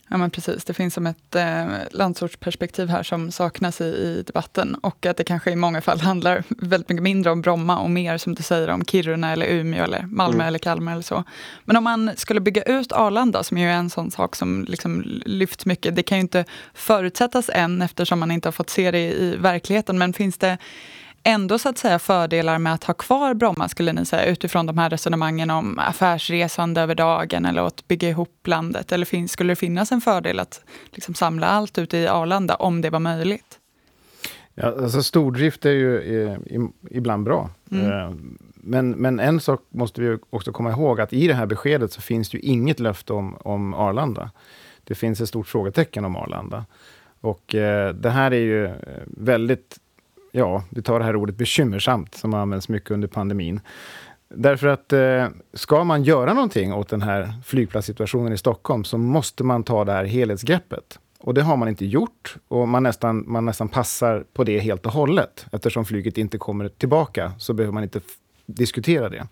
Ja 0.09 0.17
men 0.17 0.31
precis, 0.31 0.65
det 0.65 0.75
finns 0.75 0.95
som 0.95 1.07
ett 1.07 1.35
eh, 1.35 1.67
landsortsperspektiv 1.91 2.89
här 2.89 3.03
som 3.03 3.31
saknas 3.31 3.81
i, 3.81 3.85
i, 3.85 4.23
debatten 4.27 4.75
och 4.75 5.07
att 5.07 5.17
det 5.17 5.25
kanske 5.25 5.51
i 5.51 5.57
många 5.57 5.81
fall 5.81 6.01
handlar 6.01 6.45
väldigt 6.49 6.89
mycket 6.89 7.03
mindre 7.03 7.33
om 7.33 7.41
Bromma 7.41 7.79
och 7.79 7.91
mer 7.91 8.19
som 8.19 8.35
du 8.35 8.43
säger 8.43 8.71
om 8.71 8.85
Kiruna 8.85 9.33
eller 9.33 9.47
Umeå 9.47 9.85
eller 9.85 10.03
Malmö 10.03 10.35
mm. 10.35 10.47
eller 10.47 10.59
Kalmar 10.59 10.93
eller 10.93 11.03
så. 11.03 11.25
Men 11.65 11.77
om 11.77 11.85
man 11.85 12.11
skulle 12.17 12.41
bygga 12.41 12.63
ut 12.63 12.93
Arlanda 12.93 13.43
som 13.43 13.59
ju 13.59 13.69
är 13.69 13.77
en 13.77 13.91
sån 13.91 14.11
sak 14.11 14.37
som 14.37 14.65
liksom 14.69 15.03
lyfts 15.27 15.67
mycket, 15.67 15.97
det 15.97 16.03
kan 16.03 16.19
ju 16.19 16.23
inte 16.23 16.45
förutsättas 16.75 17.51
än 17.55 17.83
eftersom 17.83 18.21
man 18.21 18.31
inte 18.31 18.49
har 18.49 18.53
fått 18.53 18.71
se 18.71 18.91
det 18.91 18.99
i, 18.99 19.23
i 19.23 19.37
verkligheten, 19.37 19.99
men 19.99 20.13
finns 20.13 20.39
det 20.39 20.59
ändå 21.25 21.59
så 21.59 21.69
att 21.69 21.79
säga 21.79 21.99
fördelar 21.99 22.59
med 22.59 22.75
att 22.75 22.85
ha 22.85 22.95
kvar 22.95 23.35
Bromma 23.35 23.69
skulle 23.69 23.93
ni 23.93 24.05
säga 24.05 24.25
utifrån 24.25 24.67
de 24.67 24.79
här 24.79 24.91
resonemangen 24.91 25.51
om 25.51 25.79
affärsresande 25.79 26.81
över 26.81 26.95
dagen 26.95 27.45
eller 27.45 27.63
att 27.63 27.89
bygga 27.89 28.09
ihop 28.09 28.47
landet? 28.47 28.93
Eller 28.93 29.07
finns, 29.07 29.33
skulle 29.33 29.53
det 29.53 29.57
finnas 29.57 29.93
en 29.93 30.01
fördel 30.01 30.41
att 30.41 30.61
liksom 30.91 31.15
samla 31.15 31.47
allt 31.47 31.79
ute 31.79 31.99
i 31.99 32.07
Arlanda 32.07 32.55
om 32.55 32.81
det 32.81 32.91
var 32.91 33.01
möjligt? 33.01 33.59
Ja, 34.55 34.67
alltså 34.67 35.03
stordrift 35.03 35.65
är 35.65 35.71
ju 35.71 36.25
eh, 36.27 36.39
ibland 36.91 37.25
bra. 37.25 37.51
Mm. 37.71 37.91
Eh, 37.91 38.15
men, 38.55 38.91
men 38.91 39.21
en 39.21 39.41
sak 39.41 39.61
måste 39.69 40.01
vi 40.01 40.19
också 40.31 40.53
komma 40.53 40.71
ihåg 40.71 41.01
att 41.01 41.13
i 41.13 41.29
det 41.29 41.35
här 41.35 41.47
beskedet 41.47 41.93
så 41.93 42.01
finns 42.01 42.31
det 42.31 42.37
ju 42.37 42.43
inget 42.43 42.81
löfte 42.81 43.13
om, 43.13 43.37
om 43.37 43.75
Arlanda. 43.75 44.31
Det 44.85 44.95
finns 44.95 45.21
ett 45.21 45.29
stort 45.29 45.47
frågetecken 45.47 46.05
om 46.05 46.17
Arlanda. 46.17 46.65
Och 47.21 47.55
eh, 47.55 47.95
det 47.95 48.11
här 48.11 48.31
är 48.31 48.41
ju 48.41 48.65
eh, 48.65 48.73
väldigt 49.07 49.79
ja, 50.37 50.63
vi 50.71 50.83
tar 50.83 50.99
det 50.99 51.05
här 51.05 51.17
ordet 51.17 51.37
bekymmersamt, 51.37 52.15
som 52.15 52.33
har 52.33 52.41
använts 52.41 52.69
mycket 52.69 52.91
under 52.91 53.09
pandemin. 53.09 53.61
Därför 54.29 54.67
att 54.67 54.93
eh, 54.93 55.27
ska 55.53 55.85
man 55.85 56.05
göra 56.05 56.35
någonting 56.35 56.73
åt 56.73 56.89
den 56.89 57.03
här 57.03 57.35
flygplatssituationen 57.45 58.33
i 58.33 58.37
Stockholm 58.37 58.85
så 58.85 58.99
måste 58.99 59.45
man 59.45 59.65
ta 59.65 59.85
det 59.85 59.93
här 59.93 60.05
helhetsgreppet. 60.05 60.99
Och 61.21 61.35
det 61.35 61.43
har 61.43 61.57
man 61.57 61.69
inte 61.69 61.87
gjort 61.87 62.37
och 62.49 62.69
man 62.69 62.83
nästan, 62.83 63.25
man 63.27 63.45
nästan 63.45 63.69
passar 63.69 64.25
på 64.33 64.45
det 64.45 64.59
helt 64.59 64.87
och 64.87 64.93
hållet. 64.93 65.47
Eftersom 65.53 65.85
flyget 65.85 66.19
inte 66.19 66.39
kommer 66.39 66.69
tillbaka 66.69 67.33
så 67.39 67.53
behöver 67.53 67.73
man 67.73 67.83
inte 67.83 68.01
diskutera 68.47 69.09
det. 69.09 69.27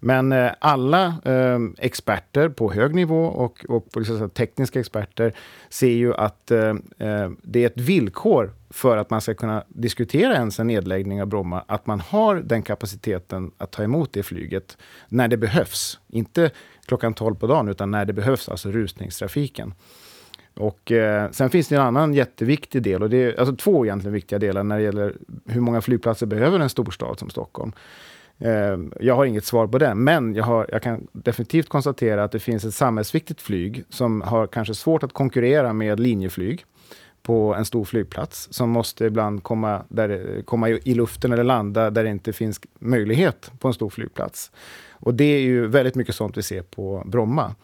Men 0.00 0.32
eh, 0.32 0.50
alla 0.58 1.14
eh, 1.24 1.58
experter 1.78 2.48
på 2.48 2.72
hög 2.72 2.94
nivå 2.94 3.24
och, 3.24 3.64
och 3.68 3.90
på, 3.90 4.00
liksom, 4.00 4.30
tekniska 4.30 4.80
experter 4.80 5.32
ser 5.68 5.90
ju 5.90 6.14
att 6.14 6.50
eh, 6.50 6.74
eh, 6.98 7.30
det 7.42 7.62
är 7.62 7.66
ett 7.66 7.80
villkor 7.80 8.52
för 8.70 8.96
att 8.96 9.10
man 9.10 9.20
ska 9.20 9.34
kunna 9.34 9.64
diskutera 9.68 10.34
ens 10.34 10.60
en 10.60 10.66
nedläggning 10.66 11.22
av 11.22 11.28
Bromma, 11.28 11.64
att 11.66 11.86
man 11.86 12.00
har 12.00 12.36
den 12.36 12.62
kapaciteten 12.62 13.50
att 13.58 13.70
ta 13.70 13.82
emot 13.82 14.12
det 14.12 14.22
flyget 14.22 14.78
när 15.08 15.28
det 15.28 15.36
behövs. 15.36 15.98
Inte 16.08 16.50
klockan 16.84 17.14
12 17.14 17.34
på 17.34 17.46
dagen, 17.46 17.68
utan 17.68 17.90
när 17.90 18.04
det 18.04 18.12
behövs, 18.12 18.48
alltså 18.48 18.70
rusningstrafiken. 18.70 19.74
Och, 20.54 20.92
eh, 20.92 21.30
sen 21.30 21.50
finns 21.50 21.68
det 21.68 21.74
en 21.74 21.82
annan 21.82 22.14
jätteviktig 22.14 22.82
del, 22.82 23.02
och 23.02 23.10
det 23.10 23.16
är 23.16 23.40
alltså 23.40 23.56
två 23.56 23.84
egentligen 23.84 24.12
viktiga 24.12 24.38
delar 24.38 24.62
när 24.62 24.78
det 24.78 24.82
gäller 24.82 25.16
hur 25.46 25.60
många 25.60 25.80
flygplatser 25.80 26.26
behöver 26.26 26.60
en 26.60 26.70
storstad 26.70 27.18
som 27.18 27.30
Stockholm. 27.30 27.72
Ehm, 28.40 28.92
jag 29.00 29.16
har 29.16 29.24
inget 29.24 29.44
svar 29.44 29.66
på 29.66 29.78
det, 29.78 29.94
men 29.94 30.34
jag, 30.34 30.44
har, 30.44 30.66
jag, 30.72 30.82
kan 30.82 31.06
definitivt 31.12 31.68
konstatera 31.68 32.24
att 32.24 32.32
det 32.32 32.40
finns 32.40 32.64
ett 32.64 32.74
samhällsviktigt 32.74 33.40
flyg 33.40 33.84
som 33.88 34.22
har 34.22 34.46
kanske 34.46 34.74
svårt 34.74 35.02
att 35.02 35.12
konkurrera 35.12 35.72
med 35.72 36.00
linjeflyg 36.00 36.64
på 37.22 37.54
en 37.54 37.64
stor 37.64 37.84
flygplats 37.84 38.48
som 38.50 38.70
måste 38.70 39.04
ibland 39.04 39.42
komma, 39.42 39.82
där, 39.88 40.42
komma 40.42 40.68
i 40.68 40.94
luften 40.94 41.32
eller 41.32 41.44
landa 41.44 41.90
där 41.90 42.04
det 42.04 42.10
inte 42.10 42.32
finns 42.32 42.60
möjlighet 42.78 43.52
på 43.58 43.68
en 43.68 43.74
stor 43.74 43.90
flygplats. 43.90 44.50
Och 44.90 45.14
det 45.14 45.24
är 45.24 45.40
ju 45.40 45.66
väldigt 45.66 45.94
mycket 45.94 46.14
sånt 46.14 46.36
vi 46.36 46.42
ser 46.42 46.62
på 46.62 47.02
Bromma. 47.06 47.54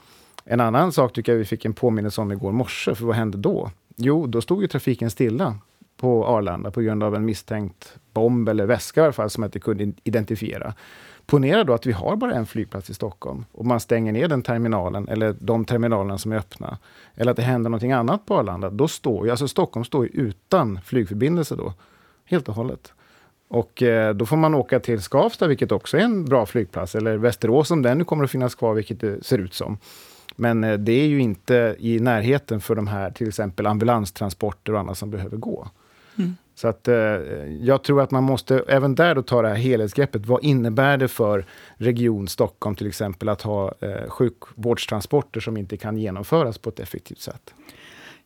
En 0.44 0.60
annan 0.60 0.92
sak 0.92 1.12
tycker 1.12 1.32
jag 1.32 1.38
vi 1.38 1.44
fick 1.44 1.64
en 1.64 1.72
påminnelse 1.72 2.20
om 2.20 2.32
igår 2.32 2.52
morse, 2.52 2.94
för 2.94 3.06
vad 3.06 3.16
hände 3.16 3.38
då? 3.38 3.70
Jo, 3.96 4.26
då 4.26 4.40
stod 4.40 4.62
ju 4.62 4.68
trafiken 4.68 5.10
stilla 5.10 5.54
på 5.96 6.26
Arlanda 6.26 6.70
på 6.70 6.80
grund 6.80 7.02
av 7.02 7.14
en 7.14 7.24
misstänkt 7.24 7.96
bomb 8.12 8.48
eller 8.48 8.66
väska 8.66 9.00
i 9.00 9.04
alla 9.04 9.12
fall 9.12 9.30
som 9.30 9.42
jag 9.42 9.48
inte 9.48 9.60
kunde 9.60 9.92
identifiera. 10.04 10.74
Ponera 11.26 11.64
då 11.64 11.72
att 11.72 11.86
vi 11.86 11.92
har 11.92 12.16
bara 12.16 12.34
en 12.34 12.46
flygplats 12.46 12.90
i 12.90 12.94
Stockholm 12.94 13.44
och 13.52 13.66
man 13.66 13.80
stänger 13.80 14.12
ner 14.12 14.28
den 14.28 14.42
terminalen 14.42 15.08
eller 15.08 15.36
de 15.40 15.64
terminalerna 15.64 16.18
som 16.18 16.32
är 16.32 16.36
öppna. 16.36 16.78
Eller 17.14 17.30
att 17.30 17.36
det 17.36 17.42
händer 17.42 17.70
någonting 17.70 17.92
annat 17.92 18.26
på 18.26 18.34
Arlanda. 18.34 18.70
Då 18.70 18.88
står 18.88 19.26
ju, 19.26 19.30
alltså 19.30 19.48
Stockholm 19.48 19.84
står 19.84 20.04
ju 20.04 20.10
utan 20.10 20.80
flygförbindelse 20.84 21.56
då. 21.56 21.72
Helt 22.24 22.48
och 22.48 22.54
hållet. 22.54 22.92
Och 23.48 23.82
eh, 23.82 24.14
då 24.14 24.26
får 24.26 24.36
man 24.36 24.54
åka 24.54 24.80
till 24.80 25.02
Skavsta, 25.02 25.46
vilket 25.46 25.72
också 25.72 25.96
är 25.96 26.00
en 26.00 26.24
bra 26.24 26.46
flygplats. 26.46 26.94
Eller 26.94 27.16
Västerås 27.16 27.70
om 27.70 27.82
den 27.82 27.98
nu 27.98 28.04
kommer 28.04 28.24
att 28.24 28.30
finnas 28.30 28.54
kvar, 28.54 28.74
vilket 28.74 29.00
det 29.00 29.24
ser 29.24 29.38
ut 29.38 29.54
som. 29.54 29.78
Men 30.36 30.64
eh, 30.64 30.78
det 30.78 30.92
är 30.92 31.06
ju 31.06 31.20
inte 31.20 31.76
i 31.78 32.00
närheten 32.00 32.60
för 32.60 32.74
de 32.74 32.86
här 32.86 33.10
till 33.10 33.28
exempel 33.28 33.66
ambulanstransporter 33.66 34.72
och 34.72 34.80
annat 34.80 34.98
som 34.98 35.10
behöver 35.10 35.36
gå. 35.36 35.68
Mm. 36.18 36.36
Så 36.54 36.68
att, 36.68 36.88
eh, 36.88 36.96
jag 37.60 37.82
tror 37.82 38.02
att 38.02 38.10
man 38.10 38.24
måste 38.24 38.58
även 38.68 38.94
där 38.94 39.14
då 39.14 39.22
ta 39.22 39.42
det 39.42 39.48
här 39.48 39.56
helhetsgreppet. 39.56 40.26
Vad 40.26 40.44
innebär 40.44 40.96
det 40.96 41.08
för 41.08 41.44
Region 41.76 42.28
Stockholm 42.28 42.76
till 42.76 42.86
exempel 42.86 43.28
att 43.28 43.42
ha 43.42 43.74
eh, 43.80 44.08
sjukvårdstransporter 44.08 45.40
som 45.40 45.56
inte 45.56 45.76
kan 45.76 45.96
genomföras 45.96 46.58
på 46.58 46.68
ett 46.68 46.80
effektivt 46.80 47.20
sätt? 47.20 47.54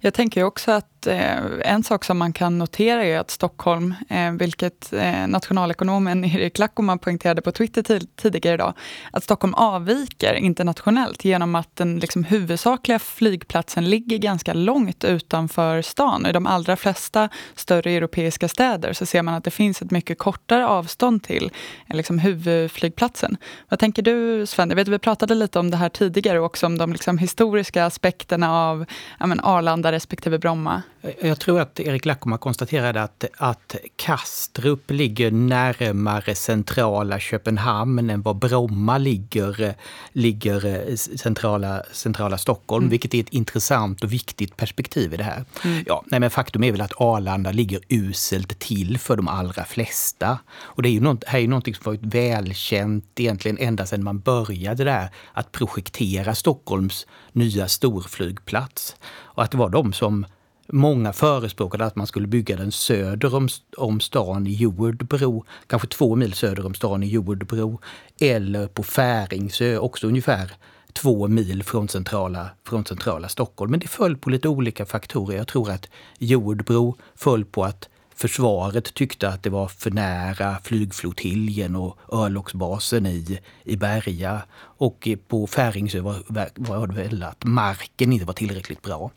Jag 0.02 0.14
tänker 0.14 0.42
också 0.42 0.72
att 0.72 1.06
eh, 1.06 1.38
en 1.64 1.82
sak 1.82 2.04
som 2.04 2.18
man 2.18 2.32
kan 2.32 2.58
notera 2.58 3.04
är 3.04 3.18
att 3.18 3.30
Stockholm, 3.30 3.94
eh, 4.08 4.32
vilket 4.32 4.92
eh, 4.92 5.26
nationalekonomen 5.26 6.24
Erik 6.34 6.58
Lackoman 6.58 6.98
poängterade 6.98 7.42
på 7.42 7.52
Twitter 7.52 8.00
tidigare 8.16 8.54
idag, 8.54 8.74
att 9.12 9.24
Stockholm 9.24 9.54
avviker 9.54 10.34
internationellt 10.34 11.24
genom 11.24 11.54
att 11.54 11.76
den 11.76 11.98
liksom, 11.98 12.24
huvudsakliga 12.24 12.98
flygplatsen 12.98 13.90
ligger 13.90 14.18
ganska 14.18 14.54
långt 14.54 15.04
utanför 15.04 15.82
stan. 15.82 16.26
I 16.26 16.32
de 16.32 16.46
allra 16.46 16.76
flesta 16.76 17.28
större 17.54 17.90
europeiska 17.90 18.48
städer 18.48 18.92
så 18.92 19.06
ser 19.06 19.22
man 19.22 19.34
att 19.34 19.44
det 19.44 19.50
finns 19.50 19.82
ett 19.82 19.90
mycket 19.90 20.18
kortare 20.18 20.66
avstånd 20.66 21.22
till 21.22 21.50
liksom, 21.86 22.18
huvudflygplatsen. 22.18 23.36
Vad 23.68 23.78
tänker 23.78 24.02
du 24.02 24.46
Sven? 24.46 24.68
Jag 24.68 24.76
vet, 24.76 24.88
vi 24.88 24.98
pratade 24.98 25.34
lite 25.34 25.58
om 25.58 25.70
det 25.70 25.76
här 25.76 25.88
tidigare 25.88 26.40
också, 26.40 26.66
om 26.66 26.78
de 26.78 26.92
liksom, 26.92 27.18
historiska 27.18 27.84
aspekterna 27.84 28.52
av 28.52 28.84
ja, 29.18 29.26
men, 29.26 29.40
Arlanda 29.40 29.89
respektive 29.90 30.38
Bromma? 30.38 30.82
Jag 31.20 31.40
tror 31.40 31.60
att 31.60 31.80
Erik 31.80 32.04
Lackoma 32.04 32.38
konstaterade 32.38 33.02
att, 33.02 33.24
att 33.36 33.76
Kastrup 33.96 34.90
ligger 34.90 35.30
närmare 35.30 36.34
centrala 36.34 37.18
Köpenhamn 37.18 38.10
än 38.10 38.22
vad 38.22 38.36
Bromma 38.36 38.98
ligger, 38.98 39.74
ligger 40.12 40.96
centrala, 40.96 41.82
centrala 41.92 42.38
Stockholm, 42.38 42.82
mm. 42.82 42.90
vilket 42.90 43.14
är 43.14 43.20
ett 43.20 43.28
intressant 43.28 44.04
och 44.04 44.12
viktigt 44.12 44.56
perspektiv 44.56 45.14
i 45.14 45.16
det 45.16 45.24
här. 45.24 45.44
Mm. 45.64 45.84
Ja, 45.86 46.04
nej, 46.06 46.20
men 46.20 46.30
faktum 46.30 46.64
är 46.64 46.72
väl 46.72 46.80
att 46.80 47.00
Arlanda 47.00 47.52
ligger 47.52 47.80
uselt 47.88 48.58
till 48.58 48.98
för 48.98 49.16
de 49.16 49.28
allra 49.28 49.64
flesta. 49.64 50.38
Och 50.60 50.82
det 50.82 50.88
är 50.88 50.92
ju 50.92 51.00
något, 51.00 51.24
här 51.24 51.38
är 51.38 51.42
ju 51.42 51.48
någonting 51.48 51.74
som 51.74 51.84
varit 51.84 52.14
välkänt 52.14 53.04
egentligen 53.16 53.58
ända 53.58 53.86
sedan 53.86 54.04
man 54.04 54.20
började 54.20 54.84
där 54.84 55.10
att 55.32 55.52
projektera 55.52 56.34
Stockholms 56.34 57.06
nya 57.32 57.68
storflygplats. 57.68 58.96
Och 59.12 59.42
att 59.42 59.50
det 59.50 59.58
var 59.58 59.68
de 59.68 59.92
som 59.92 60.26
många 60.72 61.12
förespråkade 61.12 61.84
att 61.84 61.96
man 61.96 62.06
skulle 62.06 62.26
bygga 62.26 62.56
den 62.56 62.72
söder 62.72 63.34
om, 63.34 63.48
om 63.76 64.00
stan 64.00 64.46
i 64.46 64.54
Jordbro, 64.54 65.44
kanske 65.66 65.88
två 65.88 66.16
mil 66.16 66.32
söder 66.32 66.66
om 66.66 66.74
stan 66.74 67.02
i 67.02 67.06
Jordbro, 67.06 67.80
eller 68.20 68.66
på 68.66 68.82
Färingsö, 68.82 69.78
också 69.78 70.06
ungefär 70.06 70.52
två 70.92 71.28
mil 71.28 71.62
från 71.62 71.88
centrala, 71.88 72.50
från 72.66 72.84
centrala 72.84 73.28
Stockholm. 73.28 73.70
Men 73.70 73.80
det 73.80 73.88
föll 73.88 74.16
på 74.16 74.30
lite 74.30 74.48
olika 74.48 74.86
faktorer. 74.86 75.36
Jag 75.36 75.48
tror 75.48 75.70
att 75.70 75.88
Jordbro 76.18 76.96
föll 77.14 77.44
på 77.44 77.64
att 77.64 77.88
försvaret 78.14 78.94
tyckte 78.94 79.28
att 79.28 79.42
det 79.42 79.50
var 79.50 79.68
för 79.68 79.90
nära 79.90 80.56
flygflottiljen 80.64 81.76
och 81.76 81.98
örlogsbasen 82.12 83.06
i, 83.06 83.38
i 83.64 83.76
Berga. 83.76 84.42
Och 84.58 85.08
på 85.28 85.46
Färingsö 85.46 86.00
var, 86.00 86.22
var 86.54 86.86
det 86.86 86.94
väl 86.94 87.22
att 87.22 87.44
marken 87.44 88.12
inte 88.12 88.26
var 88.26 88.34
tillräckligt 88.34 88.82
bra. 88.82 89.10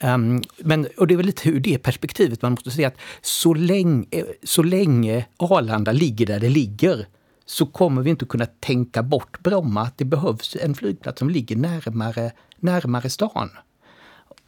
Um, 0.00 0.42
men, 0.58 0.88
och 0.96 1.06
det 1.06 1.14
är 1.14 1.16
väl 1.16 1.26
lite 1.26 1.48
ur 1.48 1.60
det 1.60 1.78
perspektivet 1.78 2.42
man 2.42 2.52
måste 2.52 2.70
säga 2.70 2.88
att 2.88 2.98
så 3.22 3.54
länge, 3.54 4.24
så 4.42 4.62
länge 4.62 5.26
Arlanda 5.36 5.92
ligger 5.92 6.26
där 6.26 6.40
det 6.40 6.48
ligger 6.48 7.06
så 7.46 7.66
kommer 7.66 8.02
vi 8.02 8.10
inte 8.10 8.24
kunna 8.24 8.46
tänka 8.46 9.02
bort 9.02 9.42
Bromma, 9.42 9.82
att 9.82 9.98
det 9.98 10.04
behövs 10.04 10.56
en 10.60 10.74
flygplats 10.74 11.18
som 11.18 11.30
ligger 11.30 11.56
närmare, 11.56 12.32
närmare 12.60 13.10
stan. 13.10 13.50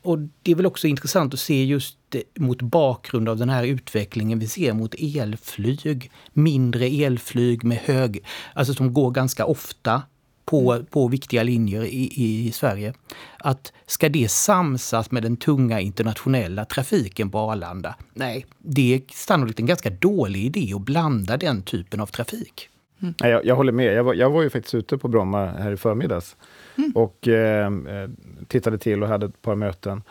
Och 0.03 0.19
det 0.43 0.51
är 0.51 0.55
väl 0.55 0.67
också 0.67 0.87
intressant 0.87 1.35
att 1.35 1.41
se 1.41 1.65
just 1.65 1.99
mot 2.39 2.63
bakgrund 2.63 3.29
av 3.29 3.37
den 3.37 3.49
här 3.49 3.65
utvecklingen 3.65 4.39
vi 4.39 4.49
ser 4.49 4.73
mot 4.73 4.95
elflyg. 4.99 6.11
Mindre 6.33 6.87
elflyg 6.87 7.65
med 7.65 7.79
hög, 7.79 8.25
alltså 8.55 8.75
som 8.75 8.93
går 8.93 9.11
ganska 9.11 9.47
ofta 9.47 10.03
på, 10.47 10.85
på 10.91 11.09
viktiga 11.09 11.43
linjer 11.43 11.83
i, 11.83 12.13
i 12.47 12.53
Sverige. 12.53 12.95
Att 13.39 13.73
ska 13.87 14.09
det 14.09 14.31
samsas 14.31 15.11
med 15.11 15.23
den 15.23 15.37
tunga 15.37 15.81
internationella 15.81 16.65
trafiken 16.65 17.31
på 17.31 17.39
Arlanda? 17.39 17.95
Nej, 18.15 18.47
det 18.59 18.95
är 18.95 19.03
sannolikt 19.13 19.61
en 19.61 19.67
ganska 19.67 19.91
dålig 19.91 20.45
idé 20.45 20.73
att 20.75 20.81
blanda 20.81 21.37
den 21.37 21.63
typen 21.63 22.01
av 22.01 22.07
trafik. 22.07 22.69
Mm. 23.03 23.15
Jag, 23.19 23.45
jag, 23.45 23.57
håller 23.57 23.73
med. 23.73 23.95
Jag 23.95 24.05
var, 24.05 24.15
jag 24.15 24.31
var 24.31 24.43
ju 24.43 24.51
faktiskt 24.51 24.75
ute 24.75 24.99
på 24.99 25.09
Bromma 25.09 25.47
här 25.47 25.73
i 25.73 25.77
förmiddags 25.77 26.37
mm. 26.79 26.93
och 26.95 27.29
eh, 27.29 27.67
eh, 27.67 28.11
tittade 28.49 28.79
till 28.79 29.03
och 29.03 29.09
hade 29.09 29.27
ett 29.27 29.43
par 29.43 29.55
möten. 29.55 30.03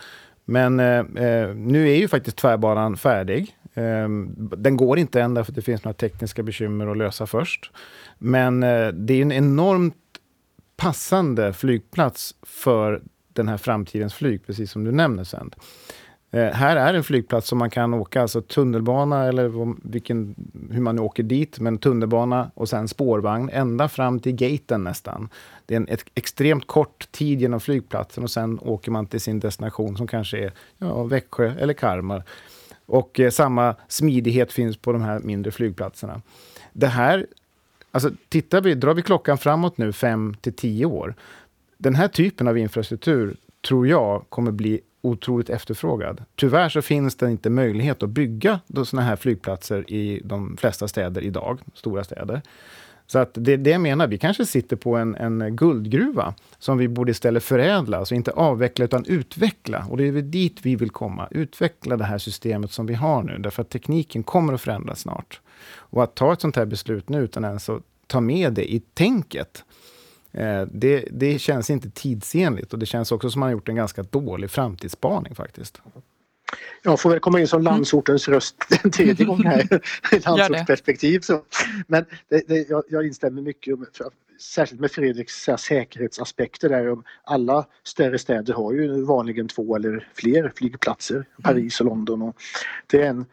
Men 0.46 0.80
eh, 0.80 1.00
eh 1.00 1.56
nu 1.56 1.90
är 1.90 1.96
ju 1.96 2.08
faktiskt 2.08 2.38
tvärbanan 2.38 2.98
färdig. 2.98 3.56
Eh, 3.74 4.10
den 4.58 4.78
går 4.78 5.00
inte 5.00 5.22
än 5.22 5.34
därför 5.34 5.52
att 5.52 5.56
det 5.56 5.62
finns 5.62 5.84
några 5.84 5.94
tekniska 5.94 6.44
bekymmer 6.44 6.88
att 6.88 6.98
lösa 6.98 7.28
först. 7.28 7.72
Men 8.18 8.64
eh, 8.64 8.88
det 8.88 9.14
är 9.14 9.22
en 9.22 9.32
enormt 9.32 9.96
passande 10.78 11.54
flygplats 11.54 12.36
för 12.42 13.02
den 13.34 13.48
här 13.48 13.58
framtidens 13.58 14.14
flyg, 14.14 14.46
precis 14.46 14.72
som 14.72 14.84
du 14.84 14.92
nämner 14.92 15.24
sen. 15.24 15.52
Eh, 16.32 16.54
här 16.54 16.76
är 16.76 16.94
en 16.94 17.04
flygplats 17.04 17.48
som 17.48 17.58
man 17.58 17.70
kan 17.70 17.94
åka 17.94 18.22
alltså 18.22 18.42
tunnelbana 18.42 19.26
eller 19.26 19.76
vilken, 19.90 20.36
hur 20.72 20.82
man 20.82 20.96
nu 20.96 21.02
åker 21.02 21.24
dit, 21.24 21.60
men 21.60 21.78
tunnelbana 21.78 22.52
och 22.54 22.70
sen 22.70 22.88
spårvagn 22.88 23.50
ända 23.54 23.88
fram 23.90 24.20
till 24.20 24.36
gaten 24.36 24.84
nästan. 24.84 25.30
Det 25.66 25.74
är 25.74 25.78
en 25.78 25.88
ett 25.88 26.06
extremt 26.16 26.68
kort 26.68 27.12
tid 27.12 27.42
genom 27.42 27.60
flygplatsen 27.60 28.24
och 28.24 28.32
sen 28.32 28.60
åker 28.60 28.92
man 28.92 29.08
till 29.08 29.22
sin 29.22 29.40
destination 29.40 29.98
som 29.98 30.08
kanske 30.08 30.38
är 30.38 30.54
ja, 30.78 31.04
Växjö 31.04 31.54
eller 31.60 31.74
Kalmar. 31.74 32.24
Och 32.86 33.20
eh, 33.20 33.30
samma 33.30 33.76
smidighet 33.88 34.52
finns 34.52 34.78
på 34.78 34.92
de 34.92 35.02
här 35.02 35.20
mindre 35.20 35.52
flygplatserna. 35.52 36.22
Det 36.74 36.88
här 36.88 37.26
Alltså, 37.96 38.12
tittar 38.30 38.62
vi, 38.62 38.76
drar 38.76 38.94
vi 38.94 39.02
klockan 39.02 39.38
framåt 39.38 39.78
nu 39.78 39.94
fem 39.94 40.36
till 40.42 40.54
tio 40.54 40.86
år. 40.86 41.16
Den 41.78 41.96
här 41.96 42.08
typen 42.08 42.48
av 42.48 42.58
infrastruktur 42.58 43.36
tror 43.68 43.88
jag 43.88 44.26
kommer 44.30 44.52
bli 44.52 44.82
otroligt 45.02 45.50
efterfrågad. 45.50 46.24
Tyvärr 46.36 46.70
så 46.70 46.82
finns 46.82 47.16
det 47.16 47.32
inte 47.32 47.50
möjlighet 47.50 48.04
att 48.04 48.10
bygga 48.10 48.60
sådana 48.86 49.08
här 49.08 49.16
flygplatser 49.16 49.92
i 49.92 50.22
de 50.24 50.58
flesta 50.58 50.88
städer 50.88 51.22
idag, 51.22 51.60
stora 51.74 52.04
städer. 52.04 52.42
Så 53.08 53.20
att 53.20 53.32
det, 53.34 53.58
det 53.58 53.70
jag 53.70 53.82
menar, 53.82 54.08
vi 54.08 54.18
kanske 54.18 54.46
sitter 54.46 54.76
på 54.76 54.96
en, 54.96 55.16
en 55.16 55.56
guldgruva 55.56 56.34
som 56.60 56.78
vi 56.78 56.88
borde 56.88 57.12
istället 57.12 57.44
förädla, 57.44 57.98
alltså 57.98 58.16
inte 58.16 58.32
avveckla 58.32 58.86
utan 58.86 59.06
utveckla. 59.06 59.86
Och 59.90 59.98
det 59.98 60.08
är 60.08 60.12
väl 60.12 60.32
dit 60.32 60.60
vi 60.62 60.76
vill 60.76 60.90
komma, 60.90 61.28
utveckla 61.32 61.98
det 61.98 62.06
här 62.06 62.18
systemet 62.18 62.72
som 62.72 62.86
vi 62.86 62.94
har 62.94 63.24
nu, 63.24 63.38
därför 63.38 63.62
att 63.62 63.70
tekniken 63.70 64.24
kommer 64.24 64.54
att 64.54 64.62
förändras 64.62 65.00
snart. 65.00 65.42
Och 65.68 66.04
att 66.04 66.16
ta 66.16 66.34
ett 66.34 66.42
sånt 66.42 66.56
här 66.56 66.66
beslut 66.66 67.10
nu 67.10 67.24
utan 67.24 67.46
ens 67.46 67.70
att 67.70 67.82
ta 68.08 68.22
med 68.22 68.54
det 68.54 68.74
i 68.74 68.80
tänket, 68.80 69.64
eh, 70.32 70.62
det, 70.72 71.08
det 71.12 71.40
känns 71.40 71.70
inte 71.70 71.90
tidsenligt 71.90 72.74
och 72.74 72.80
det 72.80 72.86
känns 72.86 73.12
också 73.12 73.30
som 73.30 73.40
att 73.40 73.42
man 73.42 73.48
har 73.48 73.52
gjort 73.52 73.70
en 73.70 73.76
ganska 73.76 74.04
dålig 74.04 74.52
framtidsspaning 74.52 75.36
faktiskt. 75.36 75.82
Jag 76.84 77.00
får 77.00 77.10
väl 77.10 77.20
komma 77.20 77.40
in 77.40 77.48
som 77.48 77.62
mm. 77.62 77.74
landsortens 77.74 78.28
röst 78.28 78.56
en 78.84 78.92
tredje 78.92 79.26
gång 79.26 79.44
här 79.44 79.62
i 80.12 80.20
landsortsperspektiv. 80.26 81.20
Så. 81.20 81.42
Men 81.88 82.06
det, 82.30 82.48
det, 82.48 82.70
jag, 82.70 82.84
jag 82.90 83.06
instämmer 83.06 83.42
mycket, 83.42 83.76
särskilt 84.40 84.82
med 84.82 84.92
Fredriks 84.92 85.50
säkerhetsaspekter 85.58 86.70
där. 86.70 86.98
Alla 87.24 87.66
större 87.84 88.20
städer 88.20 88.54
har 88.54 88.74
ju 88.74 89.04
vanligen 89.04 89.48
två 89.48 89.76
eller 89.76 90.08
fler 90.14 90.52
flygplatser, 90.56 91.16
mm. 91.16 91.26
Paris 91.44 91.80
och 91.80 91.86
London. 91.86 92.22
Och 92.22 92.36
det, 92.88 93.02
är 93.02 93.10
en, 93.10 93.26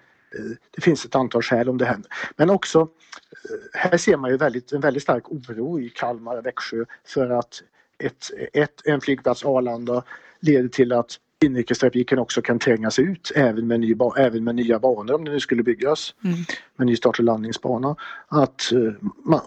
det 0.70 0.80
finns 0.80 1.04
ett 1.04 1.14
antal 1.14 1.42
skäl 1.42 1.68
om 1.68 1.78
det 1.78 1.84
händer. 1.84 2.10
Men 2.36 2.50
också, 2.50 2.80
eh, 2.80 3.80
här 3.80 3.96
ser 3.96 4.16
man 4.16 4.30
ju 4.30 4.36
väldigt, 4.36 4.72
en 4.72 4.80
väldigt 4.80 5.02
stark 5.02 5.32
oro 5.32 5.80
i 5.80 5.88
Kalmar 5.88 6.38
och 6.38 6.46
Växjö 6.46 6.84
för 7.04 7.30
att 7.30 7.62
ett, 7.98 8.30
ett, 8.52 8.86
en 8.86 9.00
flygplats, 9.00 9.44
Arlanda, 9.44 10.02
leder 10.40 10.68
till 10.68 10.92
att 10.92 11.18
inrikestrafiken 11.44 12.18
också 12.18 12.42
kan 12.42 12.58
trängas 12.58 12.98
ut 12.98 13.32
även 13.34 13.66
med, 13.66 13.80
ny, 13.80 13.96
även 14.16 14.44
med 14.44 14.54
nya 14.54 14.78
banor 14.78 15.14
om 15.14 15.24
det 15.24 15.30
nu 15.30 15.40
skulle 15.40 15.62
byggas. 15.62 16.14
Mm. 16.24 16.36
Med 16.76 16.86
ny 16.86 16.96
start 16.96 17.18
och 17.18 17.24
landningsbana. 17.24 17.96
Att, 18.28 18.70
uh, 18.72 18.92
man, 19.24 19.40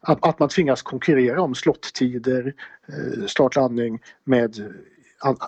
att, 0.00 0.26
att, 0.26 0.38
man 0.38 0.48
tvingas 0.48 0.82
konkurrera 0.82 1.42
om 1.42 1.54
slottider, 1.54 2.54
uh, 2.92 3.26
start 3.26 3.56
och 3.56 3.62
landning 3.62 4.00
med, 4.24 4.74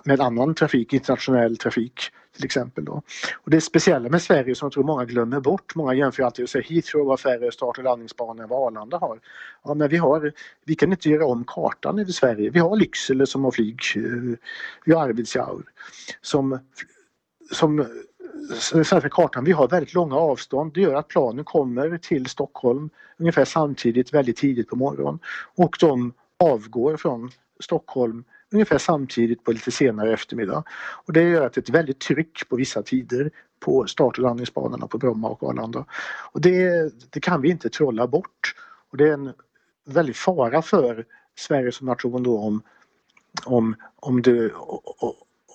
med 0.05 0.21
annan 0.21 0.55
trafik, 0.55 0.93
internationell 0.93 1.57
trafik 1.57 2.11
till 2.35 2.45
exempel. 2.45 2.85
Då. 2.85 3.01
Och 3.33 3.51
det 3.51 3.61
speciella 3.61 4.09
med 4.09 4.21
Sverige 4.21 4.55
som 4.55 4.65
jag 4.65 4.73
tror 4.73 4.83
många 4.83 5.05
glömmer 5.05 5.39
bort, 5.39 5.75
många 5.75 5.93
jämför 5.93 6.23
alltid 6.23 6.43
och 6.43 6.49
säger 6.49 6.65
Heathrow 6.65 7.07
har 7.07 7.17
färre 7.17 7.51
start 7.51 7.77
och 7.77 7.83
landningsbanor 7.83 8.43
än 8.43 8.49
vad 8.49 8.67
Arlanda 8.67 8.97
har. 8.97 9.19
Ja, 9.63 9.73
men 9.73 9.89
vi, 9.89 9.97
har, 9.97 10.31
vi 10.65 10.75
kan 10.75 10.91
inte 10.91 11.09
göra 11.09 11.25
om 11.25 11.43
kartan 11.47 11.99
över 11.99 12.11
Sverige. 12.11 12.49
Vi 12.49 12.59
har 12.59 12.75
Lycksele 12.75 13.25
som 13.25 13.43
har 13.43 13.51
flyg, 13.51 13.79
vi 14.85 14.93
har 14.93 15.03
Arvidsjaur 15.03 15.63
som, 16.21 16.59
som 17.51 17.85
svenska 18.59 19.09
kartan, 19.09 19.43
vi 19.43 19.51
har 19.51 19.67
väldigt 19.67 19.93
långa 19.93 20.15
avstånd. 20.15 20.73
Det 20.73 20.81
gör 20.81 20.95
att 20.95 21.07
planen 21.07 21.45
kommer 21.45 21.97
till 21.97 22.25
Stockholm 22.25 22.89
ungefär 23.17 23.45
samtidigt, 23.45 24.13
väldigt 24.13 24.37
tidigt 24.37 24.67
på 24.67 24.75
morgonen. 24.75 25.19
Och 25.55 25.77
de 25.79 26.13
avgår 26.39 26.97
från 26.97 27.31
Stockholm 27.59 28.23
ungefär 28.51 28.77
samtidigt 28.77 29.43
på 29.43 29.51
lite 29.51 29.71
senare 29.71 30.13
eftermiddag. 30.13 30.63
Och 31.05 31.13
det 31.13 31.23
gör 31.23 31.45
att 31.45 31.53
det 31.53 31.59
är 31.59 31.63
ett 31.63 31.69
väldigt 31.69 31.99
tryck 31.99 32.49
på 32.49 32.55
vissa 32.55 32.83
tider 32.83 33.31
på 33.59 33.87
start 33.87 34.17
och 34.17 34.23
landningsbanorna 34.23 34.87
på 34.87 34.97
Bromma 34.97 35.29
och 35.29 35.43
Arlanda. 35.43 35.85
Och 36.31 36.41
det, 36.41 36.91
det 37.09 37.19
kan 37.19 37.41
vi 37.41 37.49
inte 37.49 37.69
trolla 37.69 38.07
bort. 38.07 38.55
Och 38.91 38.97
det 38.97 39.09
är 39.09 39.13
en 39.13 39.33
väldig 39.85 40.15
fara 40.15 40.61
för 40.61 41.05
Sverige 41.35 41.71
som 41.71 41.87
nation 41.87 42.23
då 42.23 42.39
om, 42.39 42.61
om, 43.45 43.75
om, 43.95 44.21
det, 44.21 44.51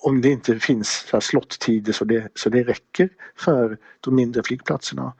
om 0.03 0.21
det 0.21 0.29
inte 0.29 0.59
finns 0.59 1.13
slottider 1.21 1.93
så 1.93 2.05
det, 2.05 2.29
så 2.35 2.49
det 2.49 2.63
räcker 2.63 3.09
för 3.35 3.77
de 3.99 4.15
mindre 4.15 4.43
flygplatserna. 4.43 5.13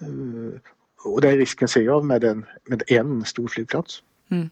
Eh, 0.00 0.60
och 1.04 1.20
den 1.20 1.36
risken 1.36 1.68
ser 1.68 1.82
jag 1.82 2.04
med 2.04 2.24
en, 2.24 2.46
med 2.64 2.82
en 2.86 3.24
stor 3.24 3.48
flygplats. 3.48 4.02
Mm. 4.30 4.50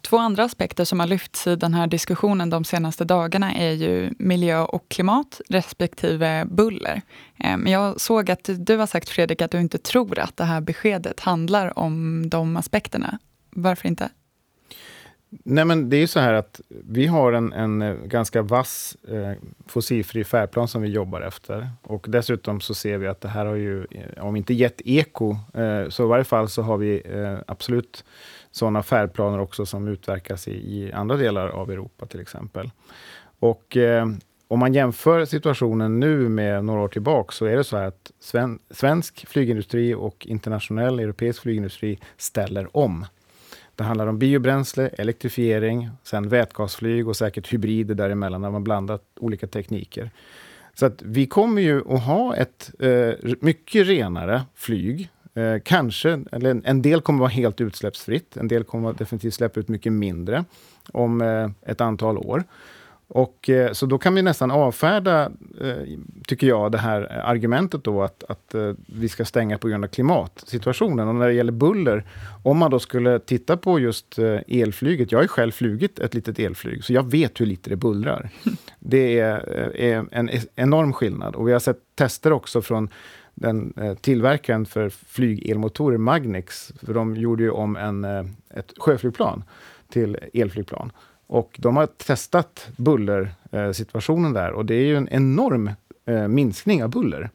Två 0.00 0.18
andra 0.18 0.44
aspekter 0.44 0.84
som 0.84 1.00
har 1.00 1.06
lyfts 1.06 1.46
i 1.46 1.56
den 1.56 1.74
här 1.74 1.86
diskussionen 1.86 2.50
de 2.50 2.64
senaste 2.64 3.04
dagarna 3.04 3.54
är 3.54 3.72
ju 3.72 4.10
miljö 4.18 4.60
och 4.60 4.88
klimat 4.88 5.40
respektive 5.48 6.44
buller. 6.50 7.02
Ehm, 7.38 7.60
men 7.60 7.72
jag 7.72 8.00
såg 8.00 8.30
att 8.30 8.50
du 8.58 8.76
har 8.76 8.86
sagt 8.86 9.08
Fredrik 9.08 9.42
att 9.42 9.50
du 9.50 9.60
inte 9.60 9.78
tror 9.78 10.18
att 10.18 10.36
det 10.36 10.44
här 10.44 10.60
beskedet 10.60 11.20
handlar 11.20 11.78
om 11.78 12.24
de 12.28 12.56
aspekterna. 12.56 13.18
Varför 13.50 13.88
inte? 13.88 14.10
Nej 15.44 15.64
men 15.64 15.90
det 15.90 15.96
är 15.96 16.00
ju 16.00 16.06
så 16.06 16.20
här 16.20 16.32
att 16.32 16.60
vi 16.68 17.06
har 17.06 17.32
en, 17.32 17.52
en 17.52 17.82
eh, 17.82 17.94
ganska 17.94 18.42
vass 18.42 18.96
eh, 19.08 19.32
fossilfri 19.66 20.24
färdplan 20.24 20.68
som 20.68 20.82
vi 20.82 20.88
jobbar 20.88 21.20
efter. 21.20 21.70
Och 21.82 22.06
dessutom 22.08 22.60
så 22.60 22.74
ser 22.74 22.98
vi 22.98 23.06
att 23.06 23.20
det 23.20 23.28
här 23.28 23.46
har 23.46 23.54
ju, 23.54 23.86
eh, 23.90 24.26
om 24.26 24.36
inte 24.36 24.54
gett 24.54 24.80
eko, 24.84 25.36
eh, 25.54 25.88
så 25.88 26.04
i 26.04 26.06
varje 26.06 26.24
fall 26.24 26.48
så 26.48 26.62
har 26.62 26.76
vi 26.76 27.02
eh, 27.04 27.38
absolut 27.46 28.04
sådana 28.56 28.82
färdplaner 28.82 29.38
också 29.38 29.66
som 29.66 29.88
utverkas 29.88 30.48
i, 30.48 30.52
i, 30.52 30.92
andra 30.92 31.16
delar 31.16 31.48
av 31.48 31.70
Europa 31.70 32.06
till 32.06 32.20
exempel. 32.20 32.70
Och 33.38 33.76
eh, 33.76 34.06
om 34.48 34.58
man 34.58 34.74
jämför 34.74 35.24
situationen 35.24 36.00
nu 36.00 36.28
med 36.28 36.64
några 36.64 36.80
år 36.80 36.88
tillbaka 36.88 37.32
så 37.32 37.46
är 37.46 37.56
det 37.56 37.64
så 37.64 37.76
här 37.76 37.84
att 37.84 38.12
sven, 38.20 38.58
svensk 38.70 39.26
flygindustri 39.28 39.94
och 39.94 40.26
internationell 40.26 41.00
europeisk 41.00 41.42
flygindustri 41.42 41.98
ställer 42.16 42.76
om. 42.76 43.06
Det 43.74 43.84
handlar 43.84 44.06
om 44.06 44.18
biobränsle, 44.18 44.88
elektrifiering, 44.88 45.90
sen 46.02 46.28
vätgasflyg 46.28 47.08
och 47.08 47.16
säkert 47.16 47.52
hybrider 47.52 47.94
däremellan 47.94 48.40
när 48.40 48.50
man 48.50 48.64
blandat 48.64 49.02
olika 49.20 49.46
tekniker. 49.46 50.10
Så 50.74 50.86
att 50.86 51.02
vi 51.02 51.26
kommer 51.26 51.62
ju 51.62 51.94
att 51.94 52.02
ha 52.02 52.36
ett 52.36 52.70
eh, 52.78 53.34
mycket 53.40 53.86
renare 53.86 54.42
flyg 54.54 55.10
Eh, 55.36 55.60
kanske, 55.64 56.24
eller 56.32 56.60
en 56.64 56.82
del 56.82 57.00
kommer 57.00 57.18
vara 57.18 57.28
helt 57.28 57.60
utsläppsfritt. 57.60 58.36
En 58.36 58.48
del 58.48 58.64
kommer 58.64 58.92
definitivt 58.92 59.34
släppa 59.34 59.60
ut 59.60 59.68
mycket 59.68 59.92
mindre 59.92 60.44
om 60.92 61.20
eh, 61.20 61.50
ett 61.70 61.80
antal 61.80 62.18
år. 62.18 62.44
Och, 63.08 63.50
eh, 63.50 63.72
så 63.72 63.86
då 63.86 63.98
kan 63.98 64.14
vi 64.14 64.22
nästan 64.22 64.50
avfärda, 64.50 65.24
eh, 65.60 65.76
tycker 66.26 66.46
jag, 66.46 66.72
det 66.72 66.78
här 66.78 67.02
argumentet 67.24 67.84
då 67.84 68.02
att, 68.02 68.24
att 68.28 68.54
eh, 68.54 68.72
vi 68.86 69.08
ska 69.08 69.24
stänga 69.24 69.58
på 69.58 69.68
grund 69.68 69.84
av 69.84 69.88
klimatsituationen. 69.88 71.08
Och 71.08 71.14
när 71.14 71.26
det 71.26 71.32
gäller 71.32 71.52
buller, 71.52 72.04
om 72.42 72.58
man 72.58 72.70
då 72.70 72.78
skulle 72.78 73.18
titta 73.18 73.56
på 73.56 73.80
just 73.80 74.18
eh, 74.18 74.38
elflyget. 74.48 75.12
Jag 75.12 75.18
har 75.18 75.24
ju 75.24 75.28
själv 75.28 75.52
flugit 75.52 75.98
ett 75.98 76.14
litet 76.14 76.38
elflyg, 76.38 76.84
så 76.84 76.92
jag 76.92 77.10
vet 77.10 77.40
hur 77.40 77.46
lite 77.46 77.70
det 77.70 77.76
bullrar. 77.76 78.30
Det 78.78 79.18
är, 79.18 79.76
är 79.76 80.06
en 80.10 80.30
enorm 80.56 80.92
skillnad. 80.92 81.34
Och 81.34 81.48
vi 81.48 81.52
har 81.52 81.60
sett 81.60 81.78
tester 81.94 82.32
också 82.32 82.62
från 82.62 82.88
den 83.36 83.72
eh, 83.76 83.94
tillverkaren 83.94 84.66
för 84.66 84.88
flygelmotorer, 84.88 85.98
Magnix, 85.98 86.72
för 86.82 86.94
de 86.94 87.16
gjorde 87.16 87.42
ju 87.42 87.50
om 87.50 87.76
en, 87.76 88.04
eh, 88.04 88.24
ett 88.50 88.72
sjöflygplan 88.78 89.44
till 89.88 90.18
elflygplan. 90.34 90.92
Och 91.26 91.56
de 91.58 91.76
har 91.76 91.86
testat 91.86 92.68
bullersituationen 92.76 94.36
eh, 94.36 94.42
där 94.42 94.52
och 94.52 94.66
det 94.66 94.74
är 94.74 94.84
ju 94.84 94.96
en 94.96 95.08
enorm 95.08 95.70
eh, 96.06 96.28
minskning 96.28 96.84
av 96.84 96.90
buller. 96.90 97.30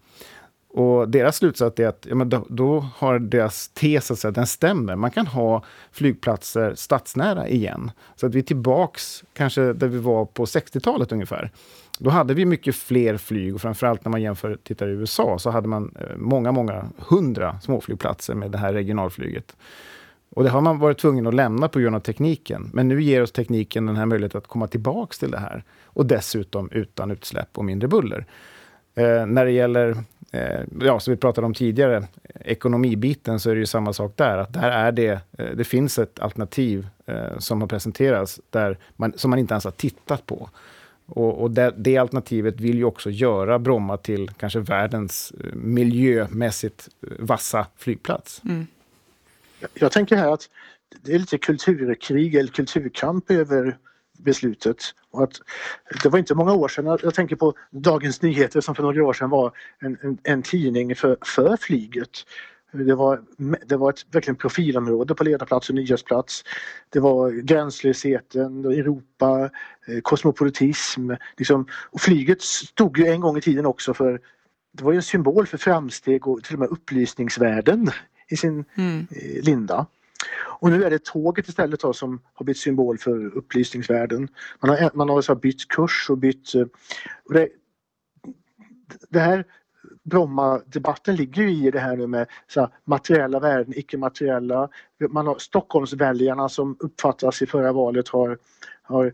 Och 0.73 1.09
deras 1.09 1.37
slutsats 1.37 1.79
är 1.79 1.87
att 1.87 2.05
ja, 2.09 2.15
men 2.15 2.29
då, 2.29 2.45
då 2.49 2.79
har 2.95 3.19
deras 3.19 3.67
tes, 3.67 4.11
att 4.11 4.19
säga, 4.19 4.31
den 4.31 4.47
stämmer. 4.47 4.95
Man 4.95 5.11
kan 5.11 5.27
ha 5.27 5.63
flygplatser 5.91 6.75
stadsnära 6.75 7.47
igen. 7.47 7.91
Så 8.15 8.25
att 8.25 8.35
vi 8.35 8.39
är 8.39 8.43
tillbaks 8.43 9.23
kanske 9.33 9.73
där 9.73 9.87
vi 9.87 9.97
var 9.97 10.25
på 10.25 10.45
60-talet 10.45 11.11
ungefär. 11.11 11.51
Då 11.99 12.09
hade 12.09 12.33
vi 12.33 12.45
mycket 12.45 12.75
fler 12.75 13.17
flyg 13.17 13.55
och 13.55 13.61
framförallt 13.61 14.05
när 14.05 14.09
man 14.09 14.21
jämför, 14.21 14.57
tittar 14.63 14.87
i 14.87 14.91
USA 14.91 15.39
så 15.39 15.49
hade 15.49 15.67
man 15.67 15.95
eh, 15.99 16.17
många, 16.17 16.51
många 16.51 16.85
hundra 16.97 17.59
småflygplatser 17.61 18.35
med 18.35 18.51
det 18.51 18.57
här 18.57 18.73
regionalflyget. 18.73 19.55
Och 20.35 20.43
det 20.43 20.49
har 20.49 20.61
man 20.61 20.79
varit 20.79 20.97
tvungen 20.97 21.27
att 21.27 21.33
lämna 21.33 21.67
på 21.67 21.79
grund 21.79 21.95
av 21.95 21.99
tekniken. 21.99 22.69
Men 22.73 22.87
nu 22.87 23.01
ger 23.01 23.21
oss 23.21 23.31
tekniken 23.31 23.85
den 23.85 23.95
här 23.95 24.05
möjligheten 24.05 24.37
att 24.37 24.47
komma 24.47 24.67
tillbaks 24.67 25.19
till 25.19 25.31
det 25.31 25.39
här. 25.39 25.63
Och 25.85 26.05
dessutom 26.05 26.69
utan 26.71 27.11
utsläpp 27.11 27.57
och 27.57 27.65
mindre 27.65 27.87
buller. 27.87 28.25
Eh, 28.95 29.25
när 29.25 29.45
det 29.45 29.51
gäller, 29.51 29.97
eh, 30.31 30.59
ja, 30.81 30.99
som 30.99 31.11
vi 31.11 31.17
pratade 31.17 31.47
om 31.47 31.53
tidigare, 31.53 32.07
ekonomibiten, 32.45 33.39
så 33.39 33.49
är 33.49 33.53
det 33.53 33.59
ju 33.59 33.65
samma 33.65 33.93
sak 33.93 34.13
där. 34.15 34.37
Att 34.37 34.53
där 34.53 34.71
är 34.71 34.91
det, 34.91 35.21
eh, 35.37 35.45
det 35.55 35.63
finns 35.63 35.99
ett 35.99 36.19
alternativ 36.19 36.87
eh, 37.05 37.37
som 37.37 37.61
har 37.61 37.67
presenterats 37.67 38.39
där 38.49 38.77
man, 38.95 39.13
som 39.15 39.29
man 39.29 39.39
inte 39.39 39.53
ens 39.53 39.63
har 39.63 39.71
tittat 39.71 40.25
på. 40.25 40.49
Och, 41.13 41.41
och 41.41 41.51
det, 41.51 41.73
det, 41.77 41.97
alternativet 41.97 42.59
vill 42.59 42.77
ju 42.77 42.83
också 42.83 43.09
göra 43.09 43.59
Bromma 43.59 43.97
till 43.97 44.29
kanske 44.29 44.59
världens 44.59 45.31
eh, 45.31 45.53
miljömässigt 45.53 46.89
eh, 47.01 47.09
vassa 47.19 47.67
flygplats. 47.77 48.41
Mm. 48.45 48.67
Jag 49.73 49.91
tänker 49.91 50.15
här 50.15 50.33
att 50.33 50.49
det 51.01 51.13
är 51.13 51.19
lite 51.19 51.37
kulturkrig 51.37 52.35
eller 52.35 52.49
kulturkamp 52.49 53.31
över 53.31 53.77
beslutet. 54.17 54.77
Och 55.11 55.23
att 55.23 55.41
det 56.03 56.09
var 56.09 56.19
inte 56.19 56.35
många 56.35 56.53
år 56.53 56.67
sedan, 56.67 56.97
jag 57.03 57.13
tänker 57.13 57.35
på 57.35 57.53
Dagens 57.69 58.21
Nyheter 58.21 58.61
som 58.61 58.75
för 58.75 58.83
några 58.83 59.05
år 59.05 59.13
sedan 59.13 59.29
var 59.29 59.51
en, 59.79 59.97
en, 60.01 60.17
en 60.23 60.41
tidning 60.41 60.95
för, 60.95 61.17
för 61.21 61.57
flyget. 61.57 62.25
Det 62.71 62.95
var, 62.95 63.21
det 63.65 63.77
var 63.77 63.89
ett 63.89 64.05
verkligen 64.11 64.35
profilområde 64.35 65.15
på 65.15 65.23
ledarplats 65.23 65.69
och 65.69 65.75
nyhetsplats. 65.75 66.43
Det 66.89 66.99
var 66.99 67.31
gränslösheten, 67.31 68.65
Europa, 68.65 69.49
eh, 69.87 70.01
kosmopolitism. 70.01 71.11
Liksom. 71.37 71.67
Och 71.91 72.01
flyget 72.01 72.41
stod 72.41 72.97
ju 72.97 73.05
en 73.05 73.21
gång 73.21 73.37
i 73.37 73.41
tiden 73.41 73.65
också 73.65 73.93
för 73.93 74.21
det 74.71 74.83
var 74.83 74.91
ju 74.91 74.95
en 74.95 75.03
symbol 75.03 75.47
för 75.47 75.57
framsteg 75.57 76.27
och 76.27 76.43
till 76.43 76.55
och 76.55 76.59
med 76.59 76.69
upplysningsvärden 76.69 77.89
i 78.29 78.37
sin 78.37 78.65
mm. 78.75 79.07
Eh, 79.11 79.43
linda. 79.43 79.85
Och 80.61 80.69
nu 80.69 80.83
är 80.83 80.89
det 80.89 81.03
tåget 81.03 81.47
istället 81.47 81.79
då, 81.79 81.93
som 81.93 82.21
har 82.33 82.43
blivit 82.43 82.61
symbol 82.61 82.97
för 82.97 83.37
upplysningsvärden. 83.37 84.27
Man 84.61 84.69
har, 84.69 84.91
man 84.93 85.09
har 85.09 85.21
så 85.21 85.35
bytt 85.35 85.67
kurs 85.67 86.09
och 86.09 86.17
bytt... 86.17 86.55
Eh, 86.55 86.65
och 87.25 87.33
det, 87.33 87.49
det 89.09 89.19
här 89.19 89.45
Bromma-debatten 90.03 91.15
ligger 91.15 91.43
ju 91.43 91.67
i 91.67 91.71
det 91.71 91.79
här 91.79 91.97
nu 91.97 92.07
med 92.07 92.27
så 92.47 92.59
här, 92.59 92.69
materiella 92.85 93.39
värden, 93.39 93.73
icke-materiella. 93.77 94.69
Man 95.09 95.27
har 95.27 95.37
Stockholmsväljarna 95.37 96.49
som 96.49 96.75
uppfattas 96.79 97.41
i 97.41 97.45
förra 97.45 97.71
valet 97.71 98.07
har, 98.07 98.37
har 98.83 99.05
eh, 99.05 99.11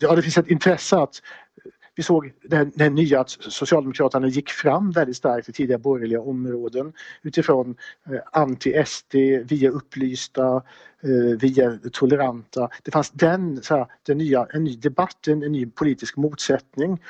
ja, 0.00 0.16
det 0.16 0.22
finns 0.22 0.38
ett 0.38 0.50
intresse 0.50 0.96
att 0.96 1.22
eh, 1.64 1.70
vi 1.94 2.02
såg 2.02 2.32
det, 2.42 2.70
den 2.74 2.94
nya 2.94 3.20
att 3.20 3.30
Socialdemokraterna 3.30 4.28
gick 4.28 4.50
fram 4.50 4.90
väldigt 4.90 5.16
starkt 5.16 5.48
i 5.48 5.52
tidigare 5.52 5.80
borgerliga 5.80 6.20
områden 6.20 6.92
utifrån 7.22 7.76
eh, 8.06 8.20
anti-SD, 8.32 9.14
via 9.44 9.70
upplysta, 9.70 10.62
eh, 11.02 11.38
via 11.38 11.78
toleranta. 11.92 12.68
Det 12.82 12.90
fanns 12.90 13.10
den, 13.10 13.62
så 13.62 13.76
här, 13.76 13.86
den 14.02 14.18
nya, 14.18 14.46
en 14.50 14.64
ny 14.64 14.76
debatt, 14.76 15.28
en, 15.28 15.42
en 15.42 15.52
ny 15.52 15.66
politisk 15.66 16.16
motsättning. 16.16 17.02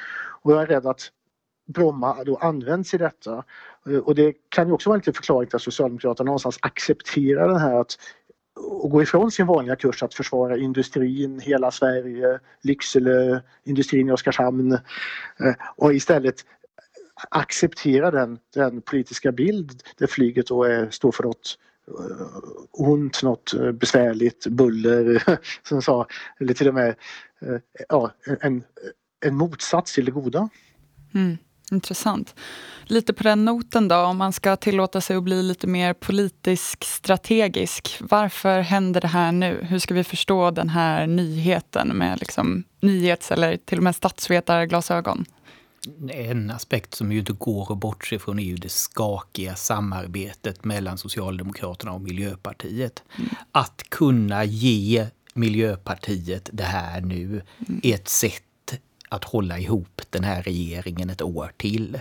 Och 0.42 0.52
jag 0.52 0.62
är 0.62 0.66
rädd 0.66 0.86
att 0.86 1.10
Bromma 1.66 2.24
då 2.24 2.36
används 2.36 2.94
i 2.94 2.98
detta. 2.98 3.44
Eh, 3.86 3.96
och 3.96 4.14
det 4.14 4.34
kan 4.48 4.66
ju 4.66 4.72
också 4.72 4.88
vara 4.90 4.96
lite 4.96 5.12
förklaring 5.12 5.48
till 5.48 5.56
att 5.56 5.62
Socialdemokraterna 5.62 6.26
någonstans 6.26 6.58
accepterar 6.62 7.48
den 7.48 7.60
här 7.60 7.80
att 7.80 7.98
och 8.54 8.90
gå 8.90 9.02
ifrån 9.02 9.30
sin 9.30 9.46
vanliga 9.46 9.76
kurs 9.76 10.02
att 10.02 10.14
försvara 10.14 10.56
industrin, 10.56 11.40
hela 11.40 11.70
Sverige, 11.70 12.40
Lycksele, 12.62 13.42
industrin 13.64 14.08
i 14.08 14.12
Oskarshamn 14.12 14.72
eh, 14.72 15.54
och 15.76 15.94
istället 15.94 16.34
acceptera 17.28 18.10
den, 18.10 18.38
den 18.54 18.82
politiska 18.82 19.32
bild 19.32 19.82
där 19.98 20.06
flyget 20.06 20.46
då 20.46 20.64
är, 20.64 20.90
står 20.90 21.12
för 21.12 21.22
något 21.22 21.58
eh, 21.88 22.26
ont, 22.72 23.22
något 23.22 23.54
besvärligt, 23.74 24.46
buller 24.46 25.22
som 25.68 25.82
sa, 25.82 26.06
eller 26.40 26.54
till 26.54 26.68
och 26.68 26.74
med 26.74 26.94
ja, 27.88 28.10
en, 28.40 28.64
en 29.24 29.34
motsats 29.34 29.94
till 29.94 30.04
det 30.04 30.10
goda. 30.10 30.48
Mm. 31.14 31.36
Intressant. 31.72 32.34
Lite 32.84 33.12
på 33.12 33.22
den 33.22 33.44
noten 33.44 33.88
då, 33.88 33.96
om 33.96 34.16
man 34.16 34.32
ska 34.32 34.56
tillåta 34.56 35.00
sig 35.00 35.16
att 35.16 35.22
bli 35.22 35.42
lite 35.42 35.66
mer 35.66 35.94
politisk 35.94 36.84
strategisk. 36.84 37.96
Varför 38.00 38.60
händer 38.60 39.00
det 39.00 39.08
här 39.08 39.32
nu? 39.32 39.58
Hur 39.62 39.78
ska 39.78 39.94
vi 39.94 40.04
förstå 40.04 40.50
den 40.50 40.68
här 40.68 41.06
nyheten 41.06 41.88
med 41.88 42.20
liksom 42.20 42.64
nyhets 42.80 43.30
eller 43.30 43.56
till 43.56 43.78
och 43.78 43.84
med 43.84 43.96
statsvetarglasögon? 43.96 45.24
En 46.10 46.50
aspekt 46.50 46.94
som 46.94 47.12
ju 47.12 47.18
inte 47.18 47.32
går 47.32 47.72
att 47.72 47.78
bortse 47.78 48.18
från 48.18 48.38
är 48.38 48.44
ju 48.44 48.56
det 48.56 48.68
skakiga 48.68 49.54
samarbetet 49.54 50.64
mellan 50.64 50.98
Socialdemokraterna 50.98 51.92
och 51.92 52.00
Miljöpartiet. 52.00 53.02
Mm. 53.18 53.30
Att 53.52 53.82
kunna 53.88 54.44
ge 54.44 55.06
Miljöpartiet 55.34 56.50
det 56.52 56.62
här 56.62 57.00
nu 57.00 57.24
mm. 57.68 57.80
är 57.82 57.94
ett 57.94 58.08
sätt 58.08 58.42
att 59.12 59.24
hålla 59.24 59.58
ihop 59.58 60.02
den 60.10 60.24
här 60.24 60.42
regeringen 60.42 61.10
ett 61.10 61.22
år 61.22 61.52
till. 61.56 62.00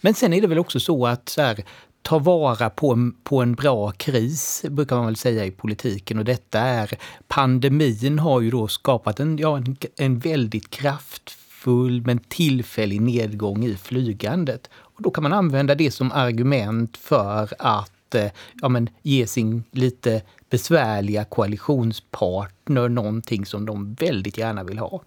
Men 0.00 0.14
sen 0.14 0.32
är 0.32 0.40
det 0.40 0.46
väl 0.46 0.58
också 0.58 0.80
så 0.80 1.06
att 1.06 1.28
så 1.28 1.42
här, 1.42 1.64
ta 2.02 2.18
vara 2.18 2.70
på 2.70 2.92
en, 2.92 3.12
på 3.12 3.42
en 3.42 3.54
bra 3.54 3.90
kris, 3.90 4.64
brukar 4.68 4.96
man 4.96 5.06
väl 5.06 5.16
säga 5.16 5.44
i 5.44 5.50
politiken. 5.50 6.18
Och 6.18 6.24
detta 6.24 6.60
är, 6.60 6.98
pandemin 7.28 8.18
har 8.18 8.40
ju 8.40 8.50
då 8.50 8.68
skapat 8.68 9.20
en, 9.20 9.38
ja, 9.38 9.56
en, 9.56 9.76
en 9.96 10.18
väldigt 10.18 10.70
kraftfull 10.70 12.02
men 12.06 12.18
tillfällig 12.18 13.00
nedgång 13.00 13.64
i 13.64 13.76
flygandet. 13.76 14.70
Och 14.74 15.02
då 15.02 15.10
kan 15.10 15.22
man 15.22 15.32
använda 15.32 15.74
det 15.74 15.90
som 15.90 16.12
argument 16.12 16.96
för 16.96 17.54
att 17.58 18.14
eh, 18.14 18.30
ja, 18.62 18.68
men, 18.68 18.88
ge 19.02 19.26
sin 19.26 19.64
lite 19.70 20.22
besvärliga 20.50 21.24
koalitionspartner 21.24 22.88
någonting 22.88 23.46
som 23.46 23.66
de 23.66 23.94
väldigt 23.94 24.38
gärna 24.38 24.64
vill 24.64 24.78
ha. 24.78 25.02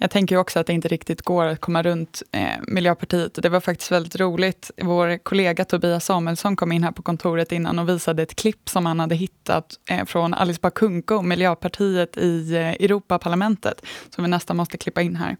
Jag 0.00 0.10
tänker 0.10 0.36
också 0.36 0.58
att 0.58 0.66
det 0.66 0.72
inte 0.72 0.88
riktigt 0.88 1.22
går 1.22 1.44
att 1.44 1.60
komma 1.60 1.82
runt 1.82 2.22
eh, 2.32 2.48
Miljöpartiet. 2.68 3.34
Det 3.42 3.48
var 3.48 3.60
faktiskt 3.60 3.92
väldigt 3.92 4.16
roligt. 4.16 4.70
Vår 4.82 5.18
kollega 5.18 5.64
Tobias 5.64 6.04
Samuelsson 6.04 6.56
kom 6.56 6.72
in 6.72 6.84
här 6.84 6.92
på 6.92 7.02
kontoret 7.02 7.52
innan 7.52 7.78
och 7.78 7.88
visade 7.88 8.22
ett 8.22 8.36
klipp 8.36 8.68
som 8.68 8.86
han 8.86 9.00
hade 9.00 9.14
hittat 9.14 9.74
eh, 9.90 10.04
från 10.04 10.34
Alice 10.34 10.60
Bakunko, 10.62 11.22
Miljöpartiet 11.22 12.16
i 12.16 12.54
eh, 12.54 12.68
Europaparlamentet, 12.68 13.86
som 14.14 14.24
vi 14.24 14.30
nästan 14.30 14.56
måste 14.56 14.78
klippa 14.78 15.02
in 15.02 15.16
här. 15.16 15.36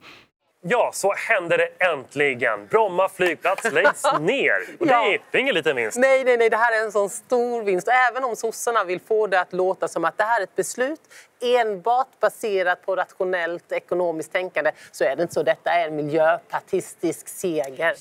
Ja, 0.61 0.91
så 0.95 1.13
händer 1.13 1.59
det 1.59 1.85
äntligen. 1.85 2.67
Bromma 2.67 3.09
flygplats 3.09 3.73
läggs 3.73 4.03
ner. 4.21 4.55
Och 4.81 4.87
det, 4.87 4.93
är, 4.93 5.37
ingen 5.37 5.55
liten 5.55 5.77
vinst. 5.77 5.99
Nej, 5.99 6.25
nej, 6.25 6.37
nej, 6.37 6.51
det 6.51 6.57
här 6.57 6.81
är 6.81 6.85
en 6.85 6.93
sån 6.93 7.11
stor 7.11 7.63
vinst. 7.63 7.89
Även 7.89 8.25
om 8.25 8.37
sossarna 8.37 8.85
vill 8.85 9.01
få 9.01 9.27
det 9.27 9.41
att 9.41 9.53
låta 9.53 9.89
som 9.89 10.05
att 10.05 10.19
det 10.19 10.25
här 10.25 10.41
är 10.41 10.45
ett 10.45 10.57
beslut 10.57 11.01
enbart 11.41 12.21
baserat 12.21 12.87
på 12.87 12.97
rationellt 12.97 13.73
ekonomiskt 13.73 14.33
tänkande 14.33 14.73
så 14.93 15.05
är 15.05 15.17
det 15.17 15.23
inte 15.23 15.35
så. 15.35 15.43
Detta 15.43 15.71
är 15.71 15.89
en 15.89 15.97
miljöpartistisk 15.97 17.29
seger 17.29 17.97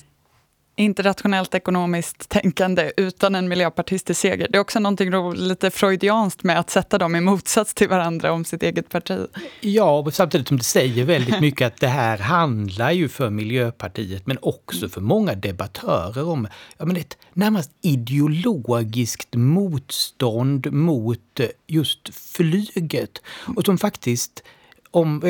inte 0.78 1.02
rationellt 1.02 1.54
ekonomiskt 1.54 2.28
tänkande 2.28 2.92
utan 2.96 3.34
en 3.34 3.48
miljöpartistisk 3.48 4.20
seger. 4.20 4.48
Det 4.50 4.58
är 4.58 4.60
också 4.60 4.80
någonting 4.80 5.34
lite 5.34 5.70
freudianskt 5.70 6.42
med 6.42 6.58
att 6.58 6.70
sätta 6.70 6.98
dem 6.98 7.16
i 7.16 7.20
motsats 7.20 7.74
till 7.74 7.88
varandra 7.88 8.32
om 8.32 8.44
sitt 8.44 8.62
eget 8.62 8.88
parti. 8.88 9.18
Ja, 9.60 9.98
och 9.98 10.14
samtidigt 10.14 10.48
som 10.48 10.56
det 10.56 10.64
säger 10.64 11.04
väldigt 11.04 11.40
mycket 11.40 11.66
att 11.66 11.80
det 11.80 11.88
här 11.88 12.18
handlar 12.18 12.90
ju 12.90 13.08
för 13.08 13.30
Miljöpartiet 13.30 14.26
men 14.26 14.38
också 14.42 14.88
för 14.88 15.00
många 15.00 15.34
debattörer 15.34 16.28
om 16.28 16.48
ja, 16.78 16.84
men 16.84 16.96
ett 16.96 17.16
närmast 17.32 17.70
ideologiskt 17.82 19.34
motstånd 19.34 20.72
mot 20.72 21.40
just 21.66 22.14
flyget 22.14 23.22
och 23.56 23.64
som 23.64 23.78
faktiskt 23.78 24.42
om, 24.90 25.22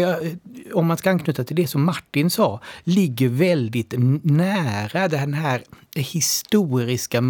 om 0.75 0.87
man 0.87 0.97
ska 0.97 1.11
anknyta 1.11 1.45
till 1.45 1.57
det 1.57 1.67
som 1.67 1.85
Martin 1.85 2.31
sa, 2.31 2.61
ligger 2.85 3.29
väldigt 3.29 3.95
nära 4.23 5.09
den 5.09 5.35
här 5.35 5.63
historiska 5.97 7.21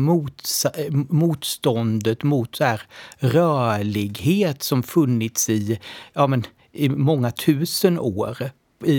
motståndet 1.08 2.22
mot 2.22 2.56
så 2.56 2.64
här 2.64 2.82
rörlighet 3.18 4.62
som 4.62 4.82
funnits 4.82 5.48
i, 5.48 5.80
ja, 6.12 6.26
men, 6.26 6.46
i 6.72 6.88
många 6.88 7.30
tusen 7.30 7.98
år 7.98 8.50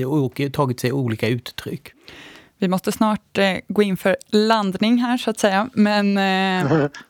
och 0.05 0.41
tagit 0.53 0.79
sig 0.79 0.91
olika 0.91 1.27
uttryck. 1.27 1.93
Vi 2.57 2.67
måste 2.67 2.91
snart 2.91 3.37
eh, 3.37 3.55
gå 3.67 3.83
in 3.83 3.97
för 3.97 4.17
landning 4.27 4.97
här 4.97 5.17
så 5.17 5.29
att 5.29 5.39
säga. 5.39 5.69
Men 5.73 6.17
eh, 6.17 6.87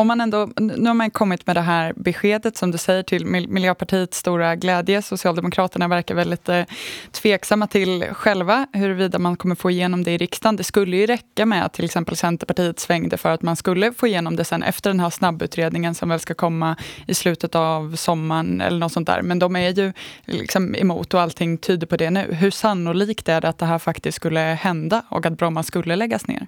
om 0.00 0.06
man 0.06 0.20
ändå, 0.20 0.50
nu 0.56 0.86
har 0.86 0.94
man 0.94 1.10
kommit 1.10 1.46
med 1.46 1.56
det 1.56 1.60
här 1.60 1.92
beskedet 1.96 2.56
som 2.56 2.70
du 2.70 2.78
säger 2.78 3.02
till 3.02 3.26
Miljöpartiets 3.26 4.18
stora 4.18 4.56
glädje. 4.56 5.02
Socialdemokraterna 5.02 5.88
verkar 5.88 6.14
väldigt 6.14 6.48
eh, 6.48 6.64
tveksamma 7.12 7.66
till 7.66 8.04
själva 8.12 8.66
huruvida 8.72 9.18
man 9.18 9.36
kommer 9.36 9.54
få 9.54 9.70
igenom 9.70 10.04
det 10.04 10.10
i 10.10 10.18
riksdagen. 10.18 10.56
Det 10.56 10.64
skulle 10.64 10.96
ju 10.96 11.06
räcka 11.06 11.46
med 11.46 11.64
att 11.64 11.72
till 11.72 11.84
exempel 11.84 12.16
Centerpartiet 12.16 12.80
svängde 12.80 13.16
för 13.16 13.30
att 13.30 13.42
man 13.42 13.56
skulle 13.56 13.92
få 13.92 14.06
igenom 14.06 14.36
det 14.36 14.44
sen 14.44 14.62
efter 14.62 14.90
den 14.90 15.00
här 15.00 15.10
snabbutredningen 15.10 15.94
som 15.94 16.08
väl 16.08 16.20
ska 16.20 16.34
komma 16.34 16.76
i 17.06 17.14
slutet 17.14 17.54
av 17.54 17.96
sommaren 17.96 18.60
eller 18.60 18.78
något 18.78 18.92
sånt 18.92 19.06
där. 19.06 19.22
Men 19.22 19.38
de 19.38 19.56
är 19.56 19.70
ju 19.70 19.92
liksom 20.24 20.74
emot 20.74 21.14
och 21.14 21.20
allting 21.20 21.58
tyder 21.58 21.86
på 21.86 21.96
det 21.96 22.10
nu. 22.10 22.34
Hur 22.34 22.50
sannolikt 22.50 23.28
är 23.28 23.40
det 23.40 23.48
att 23.48 23.58
det 23.58 23.66
här 23.66 23.78
faktiskt 23.78 24.16
skulle 24.16 24.40
hända 24.40 25.02
och 25.08 25.26
att 25.26 25.38
Bromma 25.38 25.62
skulle 25.62 25.96
läggas 25.96 26.26
ner 26.26 26.46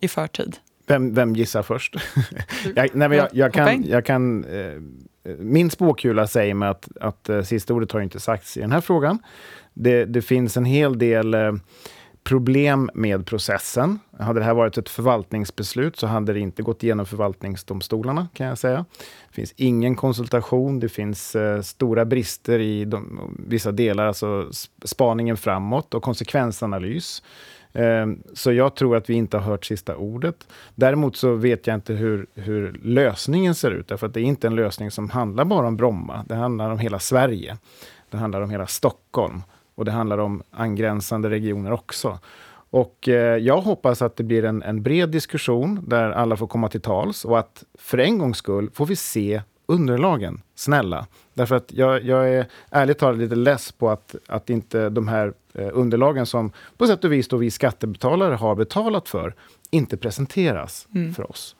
i 0.00 0.08
förtid? 0.08 0.56
Vem, 0.86 1.14
vem 1.14 1.36
gissar 1.36 1.62
först? 1.62 1.96
jag, 2.74 2.90
nej, 2.94 3.08
jag, 3.12 3.28
jag, 3.32 3.52
kan, 3.52 3.84
jag 3.84 4.04
kan, 4.04 4.44
eh, 4.44 4.80
min 5.38 5.70
spåkula 5.70 6.26
säger 6.26 6.54
mig 6.54 6.68
att, 6.68 6.88
att 7.00 7.28
eh, 7.28 7.42
sista 7.42 7.74
ordet 7.74 7.92
har 7.92 8.00
inte 8.00 8.20
sagts 8.20 8.56
i 8.56 8.60
den 8.60 8.72
här 8.72 8.80
frågan. 8.80 9.18
Det, 9.74 10.04
det 10.04 10.22
finns 10.22 10.56
en 10.56 10.64
hel 10.64 10.98
del 10.98 11.34
eh, 11.34 11.52
problem 12.26 12.90
med 12.94 13.26
processen. 13.26 13.98
Hade 14.18 14.40
det 14.40 14.44
här 14.44 14.54
varit 14.54 14.78
ett 14.78 14.88
förvaltningsbeslut 14.88 15.96
så 15.96 16.06
hade 16.06 16.32
det 16.32 16.40
inte 16.40 16.62
gått 16.62 16.82
igenom 16.82 17.06
förvaltningsdomstolarna, 17.06 18.28
kan 18.34 18.46
jag 18.46 18.58
säga. 18.58 18.84
Det 19.28 19.34
finns 19.34 19.52
ingen 19.56 19.96
konsultation, 19.96 20.80
det 20.80 20.88
finns 20.88 21.36
eh, 21.36 21.60
stora 21.60 22.04
brister 22.04 22.58
i 22.58 22.84
de, 22.84 23.30
vissa 23.48 23.72
delar, 23.72 24.06
alltså 24.06 24.50
spaningen 24.84 25.36
framåt 25.36 25.94
och 25.94 26.02
konsekvensanalys. 26.02 27.22
Ehm, 27.76 28.22
så 28.32 28.52
jag 28.52 28.74
tror 28.74 28.96
att 28.96 29.10
vi 29.10 29.14
inte 29.14 29.36
har 29.36 29.44
hört 29.44 29.64
sista 29.64 29.96
ordet. 29.96 30.48
Däremot 30.74 31.16
så 31.16 31.34
vet 31.34 31.66
jag 31.66 31.74
inte 31.74 31.92
hur, 31.92 32.26
hur 32.34 32.80
lösningen 32.82 33.54
ser 33.54 33.70
ut, 33.70 33.88
därför 33.88 34.06
att 34.06 34.14
det 34.14 34.20
är 34.20 34.24
inte 34.24 34.46
en 34.46 34.54
lösning 34.54 34.90
som 34.90 35.10
handlar 35.10 35.44
bara 35.44 35.66
om 35.66 35.76
Bromma. 35.76 36.24
Det 36.28 36.34
handlar 36.34 36.70
om 36.70 36.78
hela 36.78 36.98
Sverige. 36.98 37.56
Det 38.10 38.16
handlar 38.16 38.40
om 38.40 38.50
hela 38.50 38.66
Stockholm 38.66 39.42
och 39.74 39.84
det 39.84 39.90
handlar 39.90 40.18
om 40.18 40.42
angränsande 40.50 41.30
regioner 41.30 41.72
också. 41.72 42.18
Och 42.70 43.08
eh, 43.08 43.36
jag 43.36 43.60
hoppas 43.60 44.02
att 44.02 44.16
det 44.16 44.24
blir 44.24 44.44
en, 44.44 44.62
en 44.62 44.82
bred 44.82 45.08
diskussion 45.08 45.84
där 45.88 46.10
alla 46.10 46.36
får 46.36 46.46
komma 46.46 46.68
till 46.68 46.80
tals 46.80 47.24
och 47.24 47.38
att 47.38 47.64
för 47.78 47.98
en 47.98 48.18
gångs 48.18 48.38
skull 48.38 48.70
får 48.74 48.86
vi 48.86 48.96
se 48.96 49.42
underlagen. 49.66 50.42
Snälla. 50.54 51.06
Därför 51.34 51.54
att 51.54 51.72
jag, 51.72 52.04
jag 52.04 52.28
är 52.34 52.46
ärligt 52.70 52.98
talat 52.98 53.18
lite 53.18 53.34
less 53.34 53.72
på 53.72 53.90
att, 53.90 54.14
att 54.26 54.50
inte 54.50 54.88
de 54.88 55.08
här 55.08 55.32
eh, 55.54 55.68
underlagen 55.72 56.26
som 56.26 56.52
på 56.76 56.86
sätt 56.86 57.04
och 57.04 57.12
vis 57.12 57.28
då 57.28 57.36
vi 57.36 57.50
skattebetalare 57.50 58.34
har 58.34 58.54
betalat 58.54 59.08
för, 59.08 59.34
inte 59.70 59.96
presenteras 59.96 60.88
mm. 60.94 61.14
för 61.14 61.30
oss. 61.30 61.56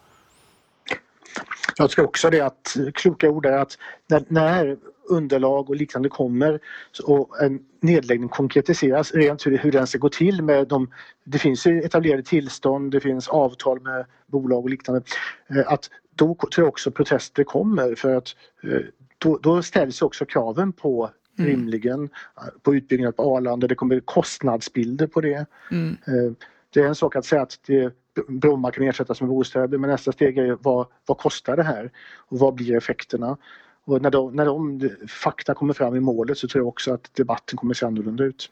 Jag 1.76 1.90
tror 1.90 2.04
också 2.04 2.30
det 2.30 2.40
att 2.40 2.76
kloka 2.94 3.30
ord 3.30 3.46
är 3.46 3.58
att 3.58 3.78
när, 4.08 4.24
när 4.28 4.76
underlag 5.08 5.70
och 5.70 5.76
liknande 5.76 6.08
kommer 6.08 6.60
och 7.04 7.42
en 7.42 7.60
nedläggning 7.80 8.28
konkretiseras 8.28 9.12
rent 9.12 9.46
hur, 9.46 9.58
hur 9.58 9.72
den 9.72 9.86
ska 9.86 9.98
gå 9.98 10.08
till 10.08 10.42
med 10.42 10.68
de 10.68 10.90
Det 11.24 11.38
finns 11.38 11.66
etablerade 11.66 12.22
tillstånd, 12.22 12.92
det 12.92 13.00
finns 13.00 13.28
avtal 13.28 13.80
med 13.80 14.06
bolag 14.26 14.64
och 14.64 14.70
liknande. 14.70 15.02
Eh, 15.50 15.72
att 15.72 15.90
då 16.16 16.34
tror 16.34 16.64
jag 16.64 16.68
också 16.68 16.90
protester 16.90 17.44
kommer 17.44 17.94
för 17.94 18.14
att 18.14 18.36
eh, 18.62 18.80
då, 19.18 19.38
då 19.42 19.62
ställs 19.62 20.02
också 20.02 20.24
kraven 20.24 20.72
på 20.72 21.10
mm. 21.38 21.50
rimligen 21.50 22.04
eh, 22.36 22.42
på 22.62 22.74
utbyggnad 22.74 23.16
på 23.16 23.36
Arlanda. 23.36 23.66
Det 23.66 23.74
kommer 23.74 24.00
kostnadsbilder 24.00 25.06
på 25.06 25.20
det. 25.20 25.46
Mm. 25.70 25.96
Eh, 26.06 26.32
det 26.70 26.80
är 26.80 26.86
en 26.86 26.94
sak 26.94 27.16
att 27.16 27.24
säga 27.24 27.42
att 27.42 27.58
det, 27.66 27.92
Bromma 28.28 28.70
kan 28.70 28.84
ersättas 28.84 29.20
med 29.20 29.30
bostäder 29.30 29.78
men 29.78 29.90
nästa 29.90 30.12
steg 30.12 30.38
är 30.38 30.58
vad, 30.60 30.86
vad 31.06 31.18
kostar 31.18 31.56
det 31.56 31.62
här? 31.62 31.90
Och 32.16 32.38
vad 32.38 32.54
blir 32.54 32.76
effekterna? 32.76 33.36
Och 33.84 34.02
när 34.02 34.10
de, 34.10 34.36
när 34.36 34.46
de 34.46 34.90
fakta 35.08 35.54
kommer 35.54 35.74
fram 35.74 35.96
i 35.96 36.00
målet 36.00 36.38
så 36.38 36.48
tror 36.48 36.60
jag 36.60 36.68
också 36.68 36.94
att 36.94 37.14
debatten 37.14 37.56
kommer 37.56 37.74
se 37.74 37.86
annorlunda 37.86 38.24
ut. 38.24 38.50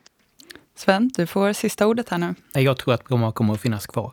Sven, 0.74 1.10
du 1.16 1.26
får 1.26 1.52
sista 1.52 1.86
ordet 1.86 2.08
här 2.08 2.18
nu. 2.18 2.34
Jag 2.52 2.76
tror 2.76 2.94
att 2.94 3.04
Bromma 3.04 3.32
kommer 3.32 3.54
att 3.54 3.60
finnas 3.60 3.86
kvar. 3.86 4.12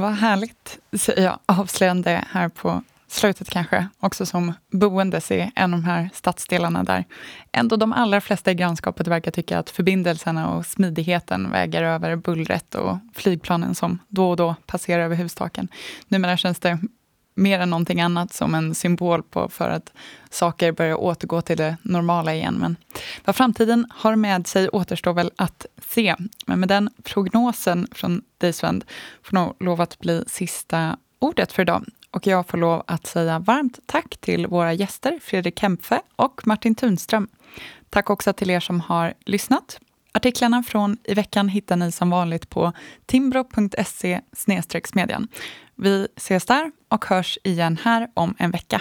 Vad 0.00 0.12
härligt, 0.12 0.78
säger 0.92 1.24
jag 1.24 1.38
avslöjande 1.46 2.24
här 2.30 2.48
på 2.48 2.82
slutet 3.08 3.50
kanske, 3.50 3.88
också 4.00 4.26
som 4.26 4.52
boendes 4.72 5.30
i 5.30 5.52
en 5.56 5.74
av 5.74 5.80
de 5.80 5.86
här 5.86 6.10
stadsdelarna 6.14 6.84
där 6.84 7.04
ändå 7.52 7.76
de 7.76 7.92
allra 7.92 8.20
flesta 8.20 8.50
i 8.50 8.54
grannskapet 8.54 9.06
verkar 9.06 9.30
tycka 9.30 9.58
att 9.58 9.70
förbindelserna 9.70 10.48
och 10.48 10.66
smidigheten 10.66 11.50
väger 11.50 11.82
över 11.82 12.16
bullret 12.16 12.74
och 12.74 12.98
flygplanen 13.14 13.74
som 13.74 13.98
då 14.08 14.30
och 14.30 14.36
då 14.36 14.54
passerar 14.66 15.02
över 15.02 15.16
hustaken. 15.16 15.68
Numera 16.08 16.36
känns 16.36 16.58
det 16.58 16.78
mer 17.36 17.60
än 17.60 17.70
någonting 17.70 18.00
annat 18.00 18.32
som 18.32 18.54
en 18.54 18.74
symbol 18.74 19.22
på 19.22 19.48
för 19.48 19.70
att 19.70 19.92
saker 20.30 20.72
börjar 20.72 20.94
återgå 20.94 21.40
till 21.40 21.56
det 21.56 21.76
normala 21.82 22.34
igen. 22.34 22.54
Men 22.54 22.76
vad 23.24 23.36
framtiden 23.36 23.86
har 23.90 24.16
med 24.16 24.46
sig 24.46 24.68
återstår 24.68 25.12
väl 25.12 25.30
att 25.36 25.66
se. 25.88 26.14
Men 26.46 26.60
med 26.60 26.68
den 26.68 26.90
prognosen 27.02 27.88
från 27.92 28.22
dig 28.38 28.52
Sven, 28.52 28.82
får 29.22 29.34
nog 29.34 29.56
lov 29.60 29.80
att 29.80 29.98
bli 29.98 30.24
sista 30.26 30.96
ordet 31.18 31.52
för 31.52 31.62
idag. 31.62 31.84
Och 32.10 32.26
jag 32.26 32.46
får 32.46 32.58
lov 32.58 32.82
att 32.86 33.06
säga 33.06 33.38
varmt 33.38 33.78
tack 33.86 34.16
till 34.20 34.46
våra 34.46 34.72
gäster 34.72 35.18
Fredrik 35.22 35.58
Kempfe 35.58 36.00
och 36.16 36.46
Martin 36.46 36.74
Tunström. 36.74 37.28
Tack 37.90 38.10
också 38.10 38.32
till 38.32 38.50
er 38.50 38.60
som 38.60 38.80
har 38.80 39.14
lyssnat. 39.24 39.78
Artiklarna 40.12 40.62
från 40.62 40.96
i 41.04 41.14
veckan 41.14 41.48
hittar 41.48 41.76
ni 41.76 41.92
som 41.92 42.10
vanligt 42.10 42.50
på 42.50 42.72
timbro.se 43.06 44.20
smedjan. 44.84 45.28
Vi 45.76 46.08
ses 46.16 46.46
där 46.46 46.70
och 46.88 47.04
hörs 47.04 47.38
igen 47.44 47.78
här 47.82 48.08
om 48.14 48.34
en 48.38 48.50
vecka. 48.50 48.80